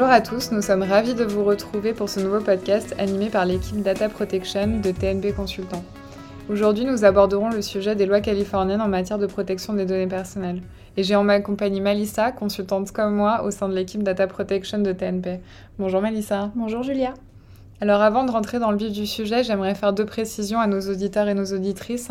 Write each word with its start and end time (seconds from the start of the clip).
Bonjour 0.00 0.14
à 0.14 0.22
tous, 0.22 0.50
nous 0.50 0.62
sommes 0.62 0.82
ravis 0.82 1.12
de 1.12 1.24
vous 1.24 1.44
retrouver 1.44 1.92
pour 1.92 2.08
ce 2.08 2.20
nouveau 2.20 2.40
podcast 2.40 2.94
animé 2.98 3.28
par 3.28 3.44
l'équipe 3.44 3.82
Data 3.82 4.08
Protection 4.08 4.80
de 4.80 4.92
TNP 4.92 5.34
Consultant. 5.34 5.84
Aujourd'hui, 6.48 6.86
nous 6.86 7.04
aborderons 7.04 7.50
le 7.50 7.60
sujet 7.60 7.94
des 7.94 8.06
lois 8.06 8.22
californiennes 8.22 8.80
en 8.80 8.88
matière 8.88 9.18
de 9.18 9.26
protection 9.26 9.74
des 9.74 9.84
données 9.84 10.06
personnelles. 10.06 10.62
Et 10.96 11.02
j'ai 11.02 11.16
en 11.16 11.22
ma 11.22 11.40
compagnie 11.40 11.82
Malissa, 11.82 12.32
consultante 12.32 12.92
comme 12.92 13.14
moi 13.14 13.42
au 13.44 13.50
sein 13.50 13.68
de 13.68 13.74
l'équipe 13.74 14.02
Data 14.02 14.26
Protection 14.26 14.78
de 14.78 14.90
TNP. 14.90 15.40
Bonjour 15.78 16.00
Malissa. 16.00 16.50
Bonjour 16.54 16.82
Julia. 16.82 17.12
Alors 17.82 18.00
avant 18.00 18.24
de 18.24 18.30
rentrer 18.30 18.58
dans 18.58 18.70
le 18.70 18.78
vif 18.78 18.92
du 18.92 19.06
sujet, 19.06 19.44
j'aimerais 19.44 19.74
faire 19.74 19.92
deux 19.92 20.06
précisions 20.06 20.60
à 20.60 20.66
nos 20.66 20.80
auditeurs 20.80 21.28
et 21.28 21.34
nos 21.34 21.52
auditrices. 21.52 22.08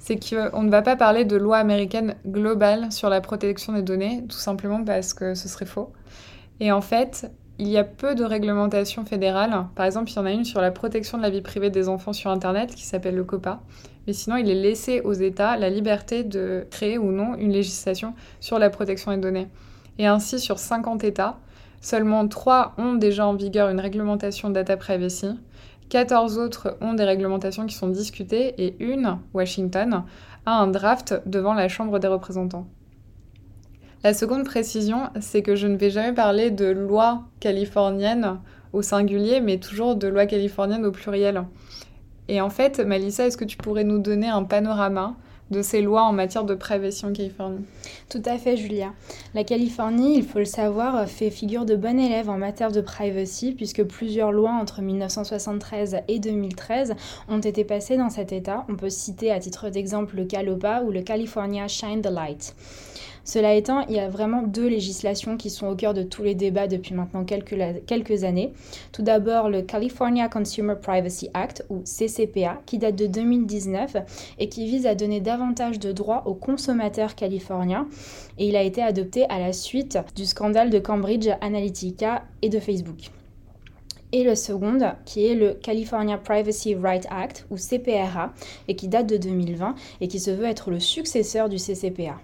C'est 0.00 0.18
qu'on 0.18 0.64
ne 0.64 0.70
va 0.70 0.82
pas 0.82 0.96
parler 0.96 1.24
de 1.24 1.36
loi 1.36 1.58
américaine 1.58 2.16
globale 2.26 2.90
sur 2.90 3.08
la 3.08 3.20
protection 3.20 3.74
des 3.74 3.82
données, 3.82 4.24
tout 4.28 4.38
simplement 4.38 4.82
parce 4.82 5.14
que 5.14 5.36
ce 5.36 5.46
serait 5.46 5.66
faux. 5.66 5.92
Et 6.60 6.72
en 6.72 6.80
fait, 6.80 7.30
il 7.58 7.68
y 7.68 7.78
a 7.78 7.84
peu 7.84 8.14
de 8.14 8.24
réglementations 8.24 9.04
fédérales. 9.04 9.66
Par 9.74 9.86
exemple, 9.86 10.10
il 10.10 10.16
y 10.16 10.18
en 10.18 10.26
a 10.26 10.32
une 10.32 10.44
sur 10.44 10.60
la 10.60 10.70
protection 10.70 11.18
de 11.18 11.22
la 11.22 11.30
vie 11.30 11.42
privée 11.42 11.70
des 11.70 11.88
enfants 11.88 12.12
sur 12.12 12.30
Internet 12.30 12.74
qui 12.74 12.84
s'appelle 12.84 13.14
le 13.14 13.24
COPA. 13.24 13.60
Mais 14.06 14.12
sinon, 14.12 14.36
il 14.36 14.48
est 14.50 14.54
laissé 14.54 15.00
aux 15.00 15.12
États 15.12 15.56
la 15.56 15.70
liberté 15.70 16.24
de 16.24 16.66
créer 16.70 16.98
ou 16.98 17.12
non 17.12 17.34
une 17.36 17.52
législation 17.52 18.14
sur 18.40 18.58
la 18.58 18.70
protection 18.70 19.10
des 19.10 19.18
données. 19.18 19.48
Et 19.98 20.06
ainsi, 20.06 20.38
sur 20.38 20.58
50 20.58 21.04
États, 21.04 21.38
Seulement 21.80 22.26
3 22.26 22.74
ont 22.78 22.94
déjà 22.94 23.26
en 23.26 23.34
vigueur 23.34 23.68
une 23.68 23.80
réglementation 23.80 24.50
data 24.50 24.76
privacy. 24.76 25.28
14 25.90 26.38
autres 26.38 26.76
ont 26.80 26.94
des 26.94 27.04
réglementations 27.04 27.66
qui 27.66 27.74
sont 27.74 27.88
discutées 27.88 28.54
et 28.58 28.76
une, 28.82 29.18
Washington, 29.32 30.02
a 30.44 30.50
un 30.50 30.66
draft 30.66 31.22
devant 31.24 31.54
la 31.54 31.68
Chambre 31.68 31.98
des 31.98 32.08
représentants. 32.08 32.66
La 34.04 34.14
seconde 34.14 34.44
précision, 34.44 35.08
c'est 35.20 35.42
que 35.42 35.56
je 35.56 35.66
ne 35.66 35.76
vais 35.76 35.90
jamais 35.90 36.12
parler 36.12 36.52
de 36.52 36.66
loi 36.66 37.24
californienne 37.40 38.38
au 38.72 38.80
singulier, 38.80 39.40
mais 39.40 39.58
toujours 39.58 39.96
de 39.96 40.06
loi 40.06 40.26
californienne 40.26 40.86
au 40.86 40.92
pluriel. 40.92 41.42
Et 42.28 42.40
en 42.40 42.48
fait, 42.48 42.78
Malissa, 42.78 43.26
est-ce 43.26 43.36
que 43.36 43.44
tu 43.44 43.56
pourrais 43.56 43.82
nous 43.82 43.98
donner 43.98 44.28
un 44.28 44.44
panorama 44.44 45.16
de 45.50 45.62
ces 45.62 45.80
lois 45.82 46.02
en 46.02 46.12
matière 46.12 46.44
de 46.44 46.54
privacy 46.54 47.06
en 47.06 47.12
Californie? 47.12 47.64
Tout 48.08 48.22
à 48.24 48.38
fait, 48.38 48.56
Julia. 48.56 48.92
La 49.34 49.42
Californie, 49.42 50.16
il 50.16 50.24
faut 50.24 50.38
le 50.38 50.44
savoir, 50.44 51.08
fait 51.08 51.30
figure 51.30 51.64
de 51.64 51.74
bon 51.74 51.98
élève 51.98 52.30
en 52.30 52.38
matière 52.38 52.70
de 52.70 52.80
privacy, 52.80 53.50
puisque 53.50 53.82
plusieurs 53.82 54.30
lois 54.30 54.52
entre 54.52 54.80
1973 54.80 56.02
et 56.06 56.20
2013 56.20 56.94
ont 57.28 57.40
été 57.40 57.64
passées 57.64 57.96
dans 57.96 58.10
cet 58.10 58.30
État. 58.30 58.64
On 58.68 58.76
peut 58.76 58.90
citer 58.90 59.32
à 59.32 59.40
titre 59.40 59.70
d'exemple 59.70 60.14
le 60.14 60.24
CALOPA 60.24 60.82
ou 60.82 60.92
le 60.92 61.02
California 61.02 61.66
Shine 61.66 62.00
the 62.00 62.10
Light. 62.10 62.54
Cela 63.28 63.52
étant, 63.52 63.82
il 63.90 63.94
y 63.94 64.00
a 64.00 64.08
vraiment 64.08 64.40
deux 64.40 64.68
législations 64.68 65.36
qui 65.36 65.50
sont 65.50 65.66
au 65.66 65.76
cœur 65.76 65.92
de 65.92 66.02
tous 66.02 66.22
les 66.22 66.34
débats 66.34 66.66
depuis 66.66 66.94
maintenant 66.94 67.26
quelques, 67.26 68.24
années. 68.24 68.54
Tout 68.90 69.02
d'abord, 69.02 69.50
le 69.50 69.60
California 69.60 70.30
Consumer 70.30 70.76
Privacy 70.80 71.28
Act, 71.34 71.62
ou 71.68 71.82
CCPA, 71.84 72.62
qui 72.64 72.78
date 72.78 72.96
de 72.96 73.06
2019 73.06 73.96
et 74.38 74.48
qui 74.48 74.64
vise 74.64 74.86
à 74.86 74.94
donner 74.94 75.20
davantage 75.20 75.78
de 75.78 75.92
droits 75.92 76.26
aux 76.26 76.32
consommateurs 76.32 77.16
californiens. 77.16 77.86
Et 78.38 78.48
il 78.48 78.56
a 78.56 78.62
été 78.62 78.82
adopté 78.82 79.28
à 79.28 79.38
la 79.38 79.52
suite 79.52 79.98
du 80.16 80.24
scandale 80.24 80.70
de 80.70 80.78
Cambridge 80.78 81.28
Analytica 81.42 82.24
et 82.40 82.48
de 82.48 82.58
Facebook 82.58 83.10
et 84.10 84.24
le 84.24 84.34
second 84.36 84.78
qui 85.04 85.26
est 85.26 85.34
le 85.34 85.52
California 85.52 86.16
Privacy 86.16 86.74
Rights 86.74 87.06
Act 87.10 87.46
ou 87.50 87.56
CPRA 87.56 88.32
et 88.66 88.74
qui 88.74 88.88
date 88.88 89.06
de 89.06 89.18
2020 89.18 89.74
et 90.00 90.08
qui 90.08 90.18
se 90.18 90.30
veut 90.30 90.46
être 90.46 90.70
le 90.70 90.80
successeur 90.80 91.50
du 91.50 91.56
CCPA. 91.56 92.18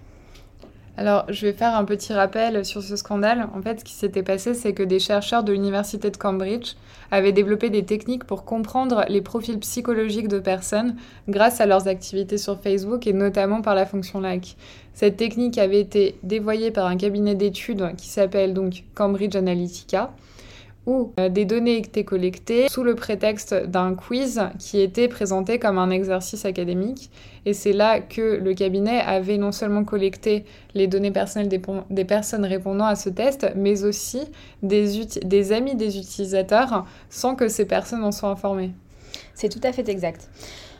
Alors, 0.97 1.25
je 1.27 1.45
vais 1.45 1.53
faire 1.53 1.75
un 1.75 1.83
petit 1.83 2.13
rappel 2.13 2.63
sur 2.63 2.81
ce 2.81 2.95
scandale. 2.95 3.49
En 3.53 3.61
fait, 3.61 3.81
ce 3.81 3.85
qui 3.85 3.93
s'était 3.93 4.23
passé, 4.23 4.53
c'est 4.53 4.73
que 4.73 4.83
des 4.83 4.99
chercheurs 4.99 5.43
de 5.43 5.51
l'université 5.51 6.09
de 6.09 6.15
Cambridge 6.15 6.75
avaient 7.11 7.33
développé 7.33 7.69
des 7.69 7.83
techniques 7.83 8.23
pour 8.23 8.45
comprendre 8.45 9.03
les 9.09 9.21
profils 9.21 9.59
psychologiques 9.59 10.29
de 10.29 10.39
personnes 10.39 10.95
grâce 11.27 11.59
à 11.59 11.65
leurs 11.65 11.89
activités 11.89 12.37
sur 12.37 12.61
Facebook 12.61 13.07
et 13.07 13.13
notamment 13.13 13.61
par 13.61 13.75
la 13.75 13.85
fonction 13.85 14.21
like. 14.21 14.55
Cette 14.93 15.17
technique 15.17 15.57
avait 15.57 15.81
été 15.81 16.17
dévoyée 16.23 16.71
par 16.71 16.87
un 16.87 16.95
cabinet 16.95 17.35
d'études 17.35 17.93
qui 17.97 18.07
s'appelle 18.07 18.53
donc 18.53 18.85
Cambridge 18.93 19.35
Analytica 19.35 20.13
où 20.85 21.13
euh, 21.19 21.29
des 21.29 21.45
données 21.45 21.77
étaient 21.77 22.03
collectées 22.03 22.67
sous 22.69 22.83
le 22.83 22.95
prétexte 22.95 23.53
d'un 23.53 23.95
quiz 23.95 24.41
qui 24.59 24.81
était 24.81 25.07
présenté 25.07 25.59
comme 25.59 25.77
un 25.77 25.89
exercice 25.89 26.45
académique. 26.45 27.09
Et 27.45 27.53
c'est 27.53 27.73
là 27.73 27.99
que 27.99 28.37
le 28.37 28.53
cabinet 28.53 28.99
avait 29.01 29.37
non 29.37 29.51
seulement 29.51 29.83
collecté 29.83 30.45
les 30.73 30.87
données 30.87 31.11
personnelles 31.11 31.49
des, 31.89 32.05
personnes 32.05 32.45
répondant 32.45 32.85
à 32.85 32.95
ce 32.95 33.09
test, 33.09 33.51
mais 33.55 33.83
aussi 33.83 34.21
des 34.63 35.51
amis 35.51 35.75
des 35.75 35.97
utilisateurs 35.97 36.85
sans 37.09 37.35
que 37.35 37.47
ces 37.47 37.65
personnes 37.65 38.03
en 38.03 38.11
soient 38.11 38.29
informées. 38.29 38.71
C'est 39.33 39.49
tout 39.49 39.59
à 39.63 39.71
fait 39.71 39.87
exact. 39.89 40.29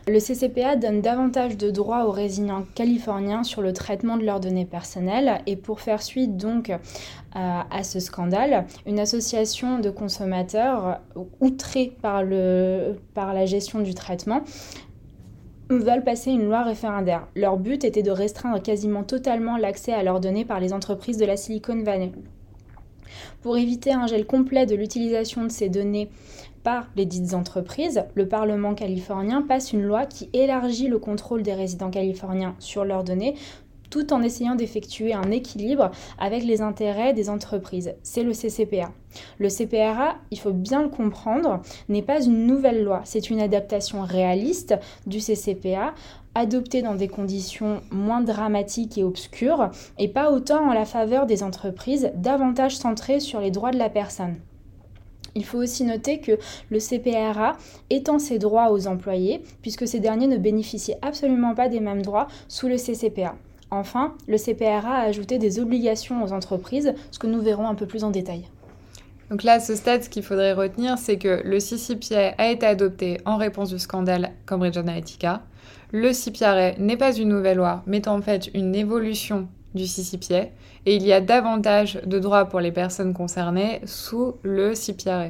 Le 0.08 0.20
CCPA 0.20 0.76
donne 0.76 1.00
davantage 1.00 1.56
de 1.56 1.68
droits 1.72 2.06
aux 2.06 2.12
résidents 2.12 2.64
californiens 2.76 3.42
sur 3.42 3.60
le 3.60 3.72
traitement 3.72 4.16
de 4.16 4.24
leurs 4.24 4.38
données 4.38 4.64
personnelles 4.64 5.40
et 5.46 5.56
pour 5.56 5.80
faire 5.80 6.00
suite 6.00 6.36
donc 6.36 6.70
à 7.32 7.82
ce 7.82 7.98
scandale, 7.98 8.66
une 8.86 9.00
association 9.00 9.80
de 9.80 9.90
consommateurs 9.90 11.00
outrés 11.40 11.96
par, 12.00 12.22
par 13.14 13.34
la 13.34 13.46
gestion 13.46 13.80
du 13.80 13.94
traitement 13.94 14.42
veulent 15.70 16.04
passer 16.04 16.30
une 16.30 16.44
loi 16.44 16.62
référendaire. 16.62 17.26
Leur 17.34 17.56
but 17.56 17.82
était 17.82 18.04
de 18.04 18.12
restreindre 18.12 18.62
quasiment 18.62 19.02
totalement 19.02 19.56
l'accès 19.56 19.92
à 19.92 20.04
leurs 20.04 20.20
données 20.20 20.44
par 20.44 20.60
les 20.60 20.72
entreprises 20.72 21.18
de 21.18 21.26
la 21.26 21.36
Silicon 21.36 21.82
Valley. 21.82 22.12
Pour 23.42 23.56
éviter 23.56 23.92
un 23.92 24.06
gel 24.06 24.24
complet 24.24 24.66
de 24.66 24.76
l'utilisation 24.76 25.42
de 25.42 25.48
ces 25.50 25.68
données 25.68 26.10
par 26.66 26.88
les 26.96 27.06
dites 27.06 27.32
entreprises, 27.32 28.02
le 28.16 28.26
Parlement 28.26 28.74
californien 28.74 29.40
passe 29.40 29.72
une 29.72 29.84
loi 29.84 30.04
qui 30.04 30.28
élargit 30.32 30.88
le 30.88 30.98
contrôle 30.98 31.44
des 31.44 31.54
résidents 31.54 31.92
californiens 31.92 32.56
sur 32.58 32.84
leurs 32.84 33.04
données 33.04 33.36
tout 33.88 34.12
en 34.12 34.20
essayant 34.20 34.56
d'effectuer 34.56 35.14
un 35.14 35.30
équilibre 35.30 35.92
avec 36.18 36.42
les 36.42 36.62
intérêts 36.62 37.12
des 37.12 37.30
entreprises. 37.30 37.94
C'est 38.02 38.24
le 38.24 38.32
CCPA. 38.32 38.90
Le 39.38 39.48
CPRA, 39.48 40.16
il 40.32 40.40
faut 40.40 40.50
bien 40.50 40.82
le 40.82 40.88
comprendre, 40.88 41.62
n'est 41.88 42.02
pas 42.02 42.20
une 42.20 42.48
nouvelle 42.48 42.82
loi, 42.82 43.02
c'est 43.04 43.30
une 43.30 43.38
adaptation 43.38 44.00
réaliste 44.00 44.74
du 45.06 45.20
CCPA 45.20 45.94
adoptée 46.34 46.82
dans 46.82 46.96
des 46.96 47.06
conditions 47.06 47.80
moins 47.92 48.22
dramatiques 48.22 48.98
et 48.98 49.04
obscures 49.04 49.70
et 50.00 50.08
pas 50.08 50.32
autant 50.32 50.68
en 50.68 50.72
la 50.72 50.84
faveur 50.84 51.26
des 51.26 51.44
entreprises, 51.44 52.10
davantage 52.16 52.76
centrées 52.76 53.20
sur 53.20 53.40
les 53.40 53.52
droits 53.52 53.70
de 53.70 53.78
la 53.78 53.88
personne. 53.88 54.34
Il 55.36 55.44
faut 55.44 55.58
aussi 55.58 55.84
noter 55.84 56.18
que 56.18 56.38
le 56.70 56.80
CPRA 56.80 57.58
étend 57.90 58.18
ses 58.18 58.38
droits 58.38 58.72
aux 58.72 58.86
employés, 58.86 59.42
puisque 59.60 59.86
ces 59.86 60.00
derniers 60.00 60.26
ne 60.26 60.38
bénéficient 60.38 60.96
absolument 61.02 61.54
pas 61.54 61.68
des 61.68 61.78
mêmes 61.78 62.00
droits 62.00 62.26
sous 62.48 62.68
le 62.68 62.76
CCPA. 62.76 63.36
Enfin, 63.70 64.14
le 64.26 64.38
CPRA 64.38 64.94
a 64.94 65.02
ajouté 65.02 65.36
des 65.36 65.60
obligations 65.60 66.24
aux 66.24 66.32
entreprises, 66.32 66.94
ce 67.10 67.18
que 67.18 67.26
nous 67.26 67.42
verrons 67.42 67.68
un 67.68 67.74
peu 67.74 67.84
plus 67.84 68.02
en 68.02 68.10
détail. 68.10 68.44
Donc 69.28 69.42
là, 69.42 69.54
à 69.54 69.60
ce 69.60 69.74
stade, 69.74 70.04
ce 70.04 70.08
qu'il 70.08 70.22
faudrait 70.22 70.54
retenir, 70.54 70.96
c'est 70.96 71.18
que 71.18 71.42
le 71.44 71.58
CCPA 71.58 72.34
a 72.38 72.50
été 72.50 72.64
adopté 72.64 73.18
en 73.26 73.36
réponse 73.36 73.68
du 73.68 73.78
scandale 73.78 74.32
Cambridge 74.46 74.78
Analytica. 74.78 75.42
Le 75.92 76.12
CPRA 76.12 76.78
n'est 76.78 76.96
pas 76.96 77.14
une 77.14 77.28
nouvelle 77.28 77.58
loi, 77.58 77.82
mais 77.86 78.08
en 78.08 78.22
fait 78.22 78.48
une 78.54 78.74
évolution 78.74 79.48
du 79.76 79.84
CCPA 79.84 80.46
et 80.86 80.96
il 80.96 81.04
y 81.04 81.12
a 81.12 81.20
davantage 81.20 82.00
de 82.04 82.18
droits 82.18 82.46
pour 82.46 82.58
les 82.60 82.72
personnes 82.72 83.14
concernées 83.14 83.80
sous 83.84 84.34
le 84.42 84.74
CPRA. 84.74 85.28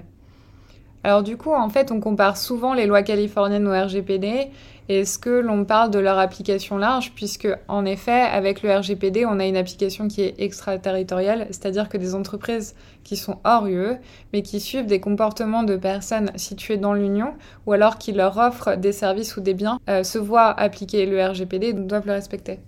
Alors 1.07 1.23
du 1.23 1.37
coup, 1.37 1.53
en 1.53 1.69
fait, 1.69 1.93
on 1.93 2.01
compare 2.01 2.37
souvent 2.37 2.75
les 2.75 2.87
lois 2.87 3.03
californiennes 3.03 3.69
au 3.69 3.73
RGPD. 3.73 4.49
Est-ce 4.89 5.21
que 5.21 5.31
l'on 5.31 5.65
parle 5.65 5.93
de 5.93 6.01
leur 6.01 6.19
application 6.19 6.79
large 6.79 7.13
Puisque, 7.15 7.49
en 7.69 7.85
effet, 7.85 8.23
avec 8.23 8.63
le 8.63 8.73
RGPD, 8.73 9.25
on 9.25 9.39
a 9.39 9.47
une 9.47 9.57
application 9.57 10.09
qui 10.09 10.23
est 10.23 10.35
extraterritoriale, 10.39 11.47
c'est-à-dire 11.51 11.89
que 11.89 11.97
des 11.97 12.17
entreprises 12.17 12.75
qui 13.05 13.17
sont 13.17 13.39
hors 13.45 13.69
UE, 13.69 13.99
mais 14.33 14.43
qui 14.43 14.59
suivent 14.59 14.87
des 14.87 14.99
comportements 14.99 15.63
de 15.63 15.77
personnes 15.77 16.33
situées 16.35 16.77
dans 16.77 16.93
l'Union, 16.93 17.35
ou 17.67 17.73
alors 17.73 17.99
qui 17.99 18.11
leur 18.11 18.37
offrent 18.39 18.77
des 18.77 18.93
services 18.93 19.37
ou 19.37 19.41
des 19.41 19.55
biens, 19.55 19.79
euh, 19.89 20.03
se 20.03 20.19
voient 20.19 20.59
appliquer 20.59 21.07
le 21.07 21.25
RGPD 21.25 21.69
et 21.69 21.73
doivent 21.73 22.07
le 22.07 22.15
respecter. 22.15 22.59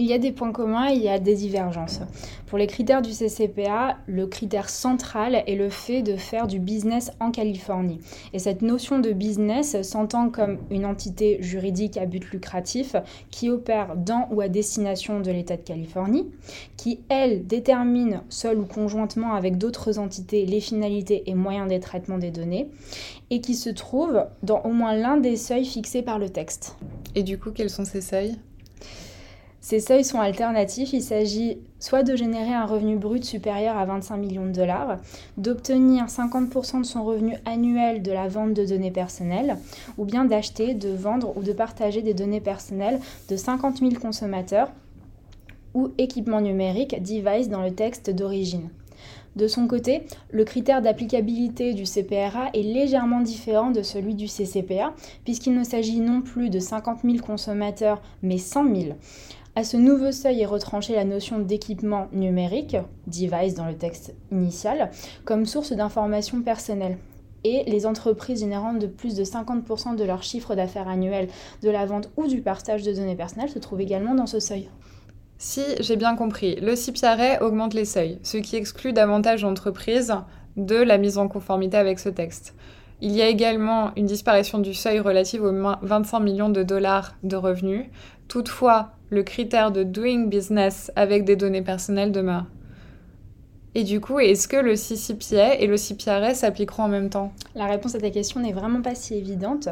Il 0.00 0.06
y 0.06 0.14
a 0.14 0.18
des 0.18 0.32
points 0.32 0.50
communs 0.50 0.90
et 0.90 0.94
il 0.94 1.02
y 1.02 1.10
a 1.10 1.18
des 1.18 1.34
divergences. 1.34 2.00
Pour 2.46 2.56
les 2.56 2.66
critères 2.66 3.02
du 3.02 3.10
CCPA, 3.10 3.98
le 4.06 4.26
critère 4.26 4.70
central 4.70 5.44
est 5.46 5.56
le 5.56 5.68
fait 5.68 6.00
de 6.00 6.16
faire 6.16 6.46
du 6.46 6.58
business 6.58 7.10
en 7.20 7.30
Californie. 7.30 8.00
Et 8.32 8.38
cette 8.38 8.62
notion 8.62 8.98
de 8.98 9.12
business 9.12 9.82
s'entend 9.82 10.30
comme 10.30 10.56
une 10.70 10.86
entité 10.86 11.36
juridique 11.42 11.98
à 11.98 12.06
but 12.06 12.24
lucratif 12.30 12.96
qui 13.30 13.50
opère 13.50 13.94
dans 13.94 14.26
ou 14.30 14.40
à 14.40 14.48
destination 14.48 15.20
de 15.20 15.30
l'État 15.30 15.58
de 15.58 15.62
Californie, 15.62 16.30
qui, 16.78 17.00
elle, 17.10 17.46
détermine 17.46 18.22
seule 18.30 18.58
ou 18.58 18.64
conjointement 18.64 19.34
avec 19.34 19.58
d'autres 19.58 19.98
entités 19.98 20.46
les 20.46 20.60
finalités 20.60 21.24
et 21.26 21.34
moyens 21.34 21.68
des 21.68 21.78
traitements 21.78 22.16
des 22.16 22.30
données, 22.30 22.70
et 23.28 23.42
qui 23.42 23.54
se 23.54 23.68
trouve 23.68 24.24
dans 24.42 24.62
au 24.62 24.70
moins 24.70 24.94
l'un 24.94 25.18
des 25.18 25.36
seuils 25.36 25.66
fixés 25.66 26.00
par 26.00 26.18
le 26.18 26.30
texte. 26.30 26.78
Et 27.14 27.22
du 27.22 27.38
coup, 27.38 27.50
quels 27.50 27.68
sont 27.68 27.84
ces 27.84 28.00
seuils? 28.00 28.38
Ces 29.60 29.80
seuils 29.80 30.04
sont 30.04 30.20
alternatifs. 30.20 30.92
Il 30.94 31.02
s'agit 31.02 31.58
soit 31.78 32.02
de 32.02 32.16
générer 32.16 32.54
un 32.54 32.64
revenu 32.64 32.96
brut 32.96 33.24
supérieur 33.24 33.76
à 33.76 33.84
25 33.84 34.16
millions 34.16 34.46
de 34.46 34.52
dollars, 34.52 34.98
d'obtenir 35.36 36.06
50% 36.06 36.80
de 36.80 36.86
son 36.86 37.04
revenu 37.04 37.36
annuel 37.44 38.02
de 38.02 38.10
la 38.10 38.26
vente 38.26 38.54
de 38.54 38.64
données 38.64 38.90
personnelles, 38.90 39.58
ou 39.98 40.04
bien 40.04 40.24
d'acheter, 40.24 40.74
de 40.74 40.88
vendre 40.88 41.36
ou 41.36 41.42
de 41.42 41.52
partager 41.52 42.00
des 42.00 42.14
données 42.14 42.40
personnelles 42.40 43.00
de 43.28 43.36
50 43.36 43.78
000 43.78 43.92
consommateurs 44.00 44.70
ou 45.74 45.90
équipements 45.98 46.40
numériques 46.40 47.00
device 47.00 47.48
dans 47.48 47.62
le 47.62 47.72
texte 47.72 48.10
d'origine. 48.10 48.70
De 49.36 49.46
son 49.46 49.68
côté, 49.68 50.02
le 50.32 50.44
critère 50.44 50.82
d'applicabilité 50.82 51.72
du 51.72 51.84
CPRA 51.84 52.50
est 52.52 52.62
légèrement 52.62 53.20
différent 53.20 53.70
de 53.70 53.82
celui 53.82 54.16
du 54.16 54.26
CCPA, 54.26 54.92
puisqu'il 55.24 55.54
ne 55.54 55.62
s'agit 55.62 56.00
non 56.00 56.20
plus 56.20 56.50
de 56.50 56.58
50 56.58 57.02
000 57.04 57.18
consommateurs, 57.18 58.02
mais 58.22 58.38
100 58.38 58.74
000. 58.74 58.96
À 59.60 59.62
ce 59.62 59.76
nouveau 59.76 60.10
seuil 60.10 60.40
est 60.40 60.46
retranchée 60.46 60.94
la 60.94 61.04
notion 61.04 61.38
d'équipement 61.38 62.08
numérique, 62.12 62.78
device 63.06 63.52
dans 63.52 63.66
le 63.66 63.76
texte 63.76 64.14
initial, 64.32 64.90
comme 65.26 65.44
source 65.44 65.74
d'informations 65.74 66.40
personnelles. 66.40 66.96
Et 67.44 67.64
les 67.66 67.84
entreprises 67.84 68.40
générant 68.40 68.72
de 68.72 68.86
plus 68.86 69.14
de 69.14 69.22
50% 69.22 69.96
de 69.96 70.04
leur 70.04 70.22
chiffre 70.22 70.54
d'affaires 70.54 70.88
annuel 70.88 71.28
de 71.62 71.68
la 71.68 71.84
vente 71.84 72.08
ou 72.16 72.26
du 72.26 72.40
partage 72.40 72.84
de 72.84 72.94
données 72.94 73.16
personnelles 73.16 73.50
se 73.50 73.58
trouvent 73.58 73.82
également 73.82 74.14
dans 74.14 74.26
ce 74.26 74.40
seuil. 74.40 74.70
Si 75.36 75.60
j'ai 75.80 75.96
bien 75.96 76.16
compris, 76.16 76.56
le 76.56 76.74
CIPIARET 76.74 77.42
augmente 77.42 77.74
les 77.74 77.84
seuils, 77.84 78.18
ce 78.22 78.38
qui 78.38 78.56
exclut 78.56 78.94
davantage 78.94 79.42
d'entreprises 79.42 80.14
de 80.56 80.76
la 80.76 80.96
mise 80.96 81.18
en 81.18 81.28
conformité 81.28 81.76
avec 81.76 81.98
ce 81.98 82.08
texte. 82.08 82.54
Il 83.02 83.12
y 83.12 83.20
a 83.20 83.28
également 83.28 83.90
une 83.96 84.06
disparition 84.06 84.58
du 84.58 84.72
seuil 84.72 85.00
relative 85.00 85.44
aux 85.44 85.52
25 85.82 86.20
millions 86.20 86.48
de 86.48 86.62
dollars 86.62 87.16
de 87.22 87.36
revenus. 87.36 87.84
Toutefois, 88.26 88.92
le 89.10 89.24
critère 89.24 89.72
de 89.72 89.82
doing 89.82 90.28
business 90.28 90.92
avec 90.94 91.24
des 91.24 91.34
données 91.34 91.62
personnelles 91.62 92.12
demeure. 92.12 92.46
Et 93.76 93.84
du 93.84 94.00
coup, 94.00 94.18
est-ce 94.18 94.48
que 94.48 94.56
le 94.56 94.74
CCPA 94.74 95.54
et 95.54 95.68
le 95.68 95.76
CPRS 95.76 96.34
s'appliqueront 96.34 96.82
en 96.82 96.88
même 96.88 97.08
temps? 97.08 97.32
La 97.54 97.66
réponse 97.66 97.94
à 97.94 98.00
ta 98.00 98.10
question 98.10 98.40
n'est 98.40 98.52
vraiment 98.52 98.82
pas 98.82 98.96
si 98.96 99.14
évidente, 99.14 99.68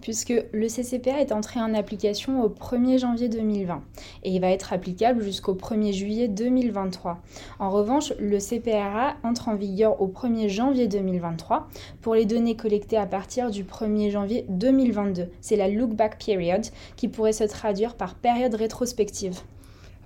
puisque 0.00 0.32
le 0.52 0.66
CCPA 0.68 1.20
est 1.20 1.32
entré 1.32 1.58
en 1.58 1.74
application 1.74 2.44
au 2.44 2.48
1er 2.48 2.98
janvier 2.98 3.28
2020 3.28 3.82
et 4.22 4.30
il 4.30 4.40
va 4.40 4.50
être 4.50 4.72
applicable 4.72 5.24
jusqu'au 5.24 5.54
1er 5.54 5.92
juillet 5.92 6.28
2023. 6.28 7.18
En 7.58 7.70
revanche, 7.70 8.12
le 8.20 8.38
CPRA 8.38 9.16
entre 9.24 9.48
en 9.48 9.56
vigueur 9.56 10.00
au 10.00 10.06
1er 10.06 10.48
janvier 10.48 10.86
2023 10.86 11.68
pour 12.02 12.14
les 12.14 12.26
données 12.26 12.54
collectées 12.54 12.98
à 12.98 13.06
partir 13.06 13.50
du 13.50 13.64
1er 13.64 14.12
janvier 14.12 14.46
2022. 14.48 15.28
C'est 15.40 15.56
la 15.56 15.66
look 15.66 15.90
back 15.90 16.24
period 16.24 16.62
qui 16.94 17.08
pourrait 17.08 17.32
se 17.32 17.44
traduire 17.44 17.96
par 17.96 18.14
période 18.14 18.54
rétrospective. 18.54 19.40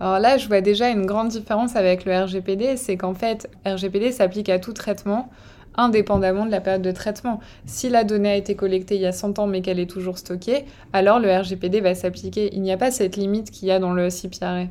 Alors 0.00 0.18
là, 0.18 0.38
je 0.38 0.48
vois 0.48 0.60
déjà 0.60 0.90
une 0.90 1.06
grande 1.06 1.28
différence 1.28 1.76
avec 1.76 2.04
le 2.04 2.24
RGPD, 2.24 2.76
c'est 2.76 2.96
qu'en 2.96 3.14
fait, 3.14 3.48
RGPD 3.64 4.12
s'applique 4.12 4.48
à 4.48 4.58
tout 4.58 4.72
traitement 4.72 5.30
indépendamment 5.76 6.46
de 6.46 6.50
la 6.50 6.60
période 6.60 6.82
de 6.82 6.92
traitement. 6.92 7.40
Si 7.66 7.88
la 7.88 8.04
donnée 8.04 8.30
a 8.30 8.36
été 8.36 8.54
collectée 8.54 8.96
il 8.96 9.00
y 9.02 9.06
a 9.06 9.12
100 9.12 9.38
ans 9.38 9.46
mais 9.46 9.60
qu'elle 9.60 9.80
est 9.80 9.90
toujours 9.90 10.18
stockée, 10.18 10.64
alors 10.92 11.18
le 11.18 11.34
RGPD 11.34 11.80
va 11.80 11.94
s'appliquer. 11.94 12.50
Il 12.52 12.62
n'y 12.62 12.72
a 12.72 12.76
pas 12.76 12.90
cette 12.90 13.16
limite 13.16 13.50
qu'il 13.50 13.68
y 13.68 13.70
a 13.70 13.78
dans 13.78 13.92
le 13.92 14.08
CPRA. 14.08 14.66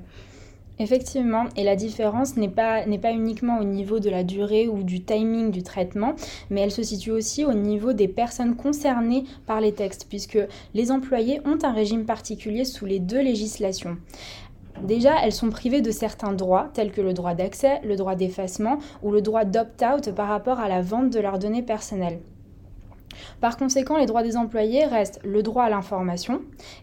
Effectivement, 0.80 1.46
et 1.56 1.64
la 1.64 1.76
différence 1.76 2.36
n'est 2.36 2.50
pas, 2.50 2.86
n'est 2.88 2.98
pas 2.98 3.12
uniquement 3.12 3.60
au 3.60 3.64
niveau 3.64 4.00
de 4.00 4.10
la 4.10 4.24
durée 4.24 4.68
ou 4.68 4.82
du 4.82 5.02
timing 5.02 5.52
du 5.52 5.62
traitement, 5.62 6.16
mais 6.50 6.62
elle 6.62 6.72
se 6.72 6.82
situe 6.82 7.12
aussi 7.12 7.46
au 7.46 7.54
niveau 7.54 7.94
des 7.94 8.08
personnes 8.08 8.56
concernées 8.56 9.24
par 9.46 9.62
les 9.62 9.74
textes, 9.74 10.08
puisque 10.10 10.40
les 10.74 10.92
employés 10.92 11.42
ont 11.46 11.60
un 11.64 11.72
régime 11.72 12.06
particulier 12.06 12.66
sous 12.66 12.88
les 12.88 12.98
deux 12.98 13.22
législations. 13.22 13.98
Déjà, 14.82 15.16
elles 15.24 15.32
sont 15.32 15.50
privées 15.50 15.82
de 15.82 15.92
certains 15.92 16.34
droits, 16.34 16.70
tels 16.74 16.92
que 16.92 17.02
le 17.02 17.14
droit 17.14 17.36
d'accès, 17.36 17.80
le 17.84 17.96
droit 17.96 18.16
d'effacement 18.16 18.80
ou 19.02 19.12
le 19.12 19.22
droit 19.22 19.46
d'opt-out 19.46 20.12
par 20.12 20.28
rapport 20.28 20.60
à 20.60 20.68
la 20.68 20.82
vente 20.82 21.10
de 21.10 21.20
leurs 21.20 21.40
données 21.40 21.64
personnelles. 21.64 22.20
Par 23.42 23.58
conséquent, 23.58 23.98
les 23.98 24.06
droits 24.06 24.24
des 24.24 24.38
employés 24.38 24.86
restent 24.86 25.20
le 25.24 25.44
droit 25.44 25.64
à 25.64 25.70
l'information 25.70 26.42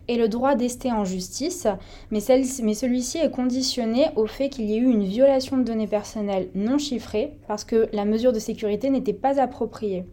et 0.08 0.16
le 0.16 0.28
droit 0.28 0.54
d'ester 0.54 0.92
en 0.92 1.04
justice, 1.04 1.66
mais, 2.10 2.20
celui-ci 2.20 3.18
est 3.18 3.30
conditionné 3.30 4.06
au 4.16 4.26
fait 4.26 4.48
qu'il 4.48 4.66
y 4.66 4.74
ait 4.74 4.78
eu 4.78 4.90
une 4.90 5.04
violation 5.04 5.56
de 5.56 5.64
données 5.64 5.86
personnelles 5.86 6.48
non 6.54 6.78
chiffrées 6.78 7.36
parce 7.48 7.64
que 7.64 7.88
la 7.92 8.04
mesure 8.04 8.32
de 8.32 8.38
sécurité 8.38 8.90
n'était 8.90 9.12
pas 9.12 9.40
appropriée. 9.40 10.04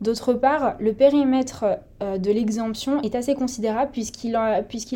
D'autre 0.00 0.34
part, 0.34 0.74
le 0.80 0.92
périmètre 0.94 1.64
euh, 2.02 2.18
de 2.18 2.32
l'exemption 2.32 3.00
est 3.02 3.14
assez 3.14 3.34
considérable 3.34 3.92
puisqu'il 3.92 4.36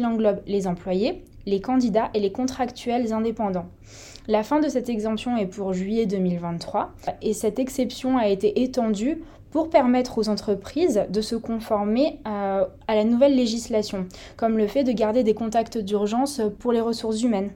englobe 0.04 0.40
les 0.46 0.66
employés, 0.66 1.22
les 1.46 1.60
candidats 1.60 2.10
et 2.12 2.20
les 2.20 2.32
contractuels 2.32 3.12
indépendants. 3.12 3.66
La 4.28 4.42
fin 4.42 4.60
de 4.60 4.68
cette 4.68 4.88
exemption 4.88 5.36
est 5.36 5.46
pour 5.46 5.72
juillet 5.72 6.06
2023 6.06 6.92
et 7.22 7.32
cette 7.32 7.58
exception 7.58 8.18
a 8.18 8.26
été 8.26 8.62
étendue 8.62 9.22
pour 9.50 9.70
permettre 9.70 10.18
aux 10.18 10.28
entreprises 10.28 11.06
de 11.08 11.20
se 11.20 11.36
conformer 11.36 12.18
à, 12.24 12.58
euh, 12.58 12.66
à 12.88 12.94
la 12.94 13.04
nouvelle 13.04 13.36
législation, 13.36 14.06
comme 14.36 14.58
le 14.58 14.66
fait 14.66 14.84
de 14.84 14.92
garder 14.92 15.22
des 15.22 15.34
contacts 15.34 15.78
d'urgence 15.78 16.42
pour 16.58 16.72
les 16.72 16.80
ressources 16.80 17.22
humaines. 17.22 17.52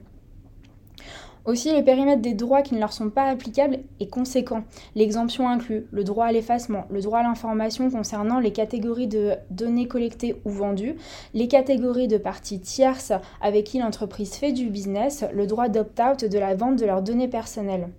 Aussi, 1.43 1.75
le 1.75 1.83
périmètre 1.83 2.21
des 2.21 2.35
droits 2.35 2.61
qui 2.61 2.75
ne 2.75 2.79
leur 2.79 2.93
sont 2.93 3.09
pas 3.09 3.27
applicables 3.27 3.79
est 3.99 4.09
conséquent. 4.09 4.63
L'exemption 4.93 5.49
inclut 5.49 5.87
le 5.91 6.03
droit 6.03 6.27
à 6.27 6.31
l'effacement, 6.31 6.85
le 6.91 7.01
droit 7.01 7.19
à 7.19 7.23
l'information 7.23 7.89
concernant 7.89 8.39
les 8.39 8.51
catégories 8.51 9.07
de 9.07 9.33
données 9.49 9.87
collectées 9.87 10.39
ou 10.45 10.51
vendues, 10.51 10.97
les 11.33 11.47
catégories 11.47 12.07
de 12.07 12.19
parties 12.19 12.59
tierces 12.59 13.13
avec 13.41 13.65
qui 13.65 13.79
l'entreprise 13.79 14.35
fait 14.35 14.51
du 14.51 14.69
business, 14.69 15.25
le 15.33 15.47
droit 15.47 15.67
d'opt-out 15.67 16.25
de 16.25 16.37
la 16.37 16.53
vente 16.53 16.75
de 16.75 16.85
leurs 16.85 17.01
données 17.01 17.27
personnelles. 17.27 17.89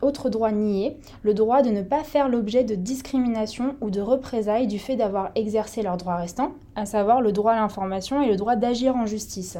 Autre 0.00 0.30
droit 0.30 0.52
nié, 0.52 0.98
le 1.22 1.34
droit 1.34 1.62
de 1.62 1.70
ne 1.70 1.82
pas 1.82 2.04
faire 2.04 2.28
l'objet 2.28 2.62
de 2.62 2.76
discrimination 2.76 3.74
ou 3.80 3.90
de 3.90 4.00
représailles 4.00 4.68
du 4.68 4.78
fait 4.78 4.94
d'avoir 4.94 5.32
exercé 5.34 5.82
leurs 5.82 5.96
droits 5.96 6.16
restants, 6.16 6.52
à 6.76 6.86
savoir 6.86 7.22
le 7.22 7.32
droit 7.32 7.52
à 7.52 7.56
l'information 7.56 8.22
et 8.22 8.28
le 8.28 8.36
droit 8.36 8.54
d'agir 8.54 8.94
en 8.94 9.06
justice. 9.06 9.58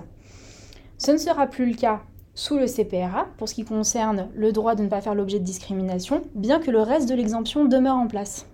Ce 0.99 1.11
ne 1.11 1.17
sera 1.17 1.49
plus 1.49 1.67
le 1.71 1.75
cas 1.75 2.03
sous 2.39 2.57
le 2.57 2.69
CPRA 2.69 3.27
pour 3.37 3.49
ce 3.49 3.55
qui 3.55 3.65
concerne 3.65 4.29
le 4.37 4.53
droit 4.53 4.77
de 4.77 4.85
ne 4.85 4.89
pas 4.89 5.01
faire 5.01 5.17
l'objet 5.17 5.41
de 5.41 5.45
discrimination, 5.45 6.23
bien 6.37 6.61
que 6.61 6.71
le 6.71 6.81
reste 6.81 7.09
de 7.09 7.17
l'exemption 7.17 7.65
demeure 7.65 7.97
en 7.97 8.07
place. 8.07 8.47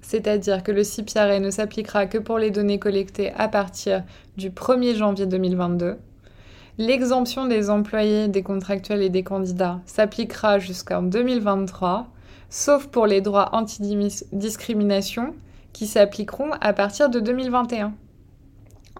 C'est-à-dire 0.00 0.62
que 0.62 0.72
le 0.72 0.82
CPRA 0.82 1.38
ne 1.38 1.50
s'appliquera 1.50 2.06
que 2.06 2.16
pour 2.16 2.38
les 2.38 2.50
données 2.50 2.78
collectées 2.78 3.30
à 3.34 3.48
partir 3.48 4.02
du 4.38 4.48
1er 4.48 4.94
janvier 4.94 5.26
2022. 5.26 5.98
L'exemption 6.78 7.44
des 7.44 7.68
employés, 7.68 8.28
des 8.28 8.42
contractuels 8.42 9.02
et 9.02 9.10
des 9.10 9.24
candidats 9.24 9.82
s'appliquera 9.84 10.58
jusqu'en 10.58 11.02
2023, 11.02 12.06
sauf 12.48 12.86
pour 12.86 13.04
les 13.04 13.20
droits 13.20 13.50
anti-discrimination 13.52 15.34
qui 15.74 15.86
s'appliqueront 15.86 16.52
à 16.62 16.72
partir 16.72 17.10
de 17.10 17.20
2021. 17.20 17.92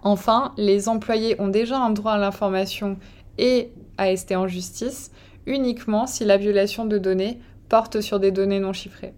Enfin, 0.02 0.52
les 0.58 0.90
employés 0.90 1.40
ont 1.40 1.49
déjà 1.49 1.78
un 1.78 1.88
droit 1.88 2.12
à 2.12 2.18
l'information 2.18 2.99
et 3.38 3.73
à 3.98 4.04
rester 4.04 4.36
en 4.36 4.48
justice 4.48 5.10
uniquement 5.46 6.06
si 6.06 6.24
la 6.24 6.36
violation 6.36 6.86
de 6.86 6.98
données 6.98 7.38
porte 7.68 8.00
sur 8.00 8.20
des 8.20 8.30
données 8.30 8.60
non 8.60 8.72
chiffrées. 8.72 9.14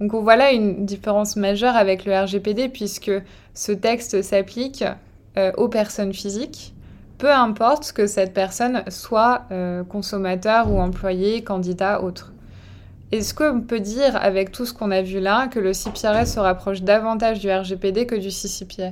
Donc 0.00 0.14
voilà 0.14 0.52
une 0.52 0.84
différence 0.84 1.36
majeure 1.36 1.76
avec 1.76 2.04
le 2.04 2.16
RGPD 2.16 2.68
puisque 2.68 3.12
ce 3.54 3.72
texte 3.72 4.22
s'applique 4.22 4.84
euh, 5.36 5.52
aux 5.56 5.68
personnes 5.68 6.12
physiques, 6.12 6.74
peu 7.18 7.30
importe 7.30 7.92
que 7.92 8.06
cette 8.06 8.34
personne 8.34 8.82
soit 8.88 9.42
euh, 9.52 9.84
consommateur 9.84 10.70
ou 10.70 10.78
employé, 10.78 11.42
candidat, 11.42 12.02
autre. 12.02 12.32
Est-ce 13.12 13.34
qu'on 13.34 13.60
peut 13.60 13.80
dire, 13.80 14.16
avec 14.16 14.50
tout 14.50 14.66
ce 14.66 14.74
qu'on 14.74 14.90
a 14.90 15.02
vu 15.02 15.20
là, 15.20 15.46
que 15.46 15.60
le 15.60 15.72
CPRS 15.72 16.26
se 16.26 16.40
rapproche 16.40 16.82
davantage 16.82 17.38
du 17.38 17.50
RGPD 17.50 18.06
que 18.06 18.16
du 18.16 18.28
CCPA 18.28 18.90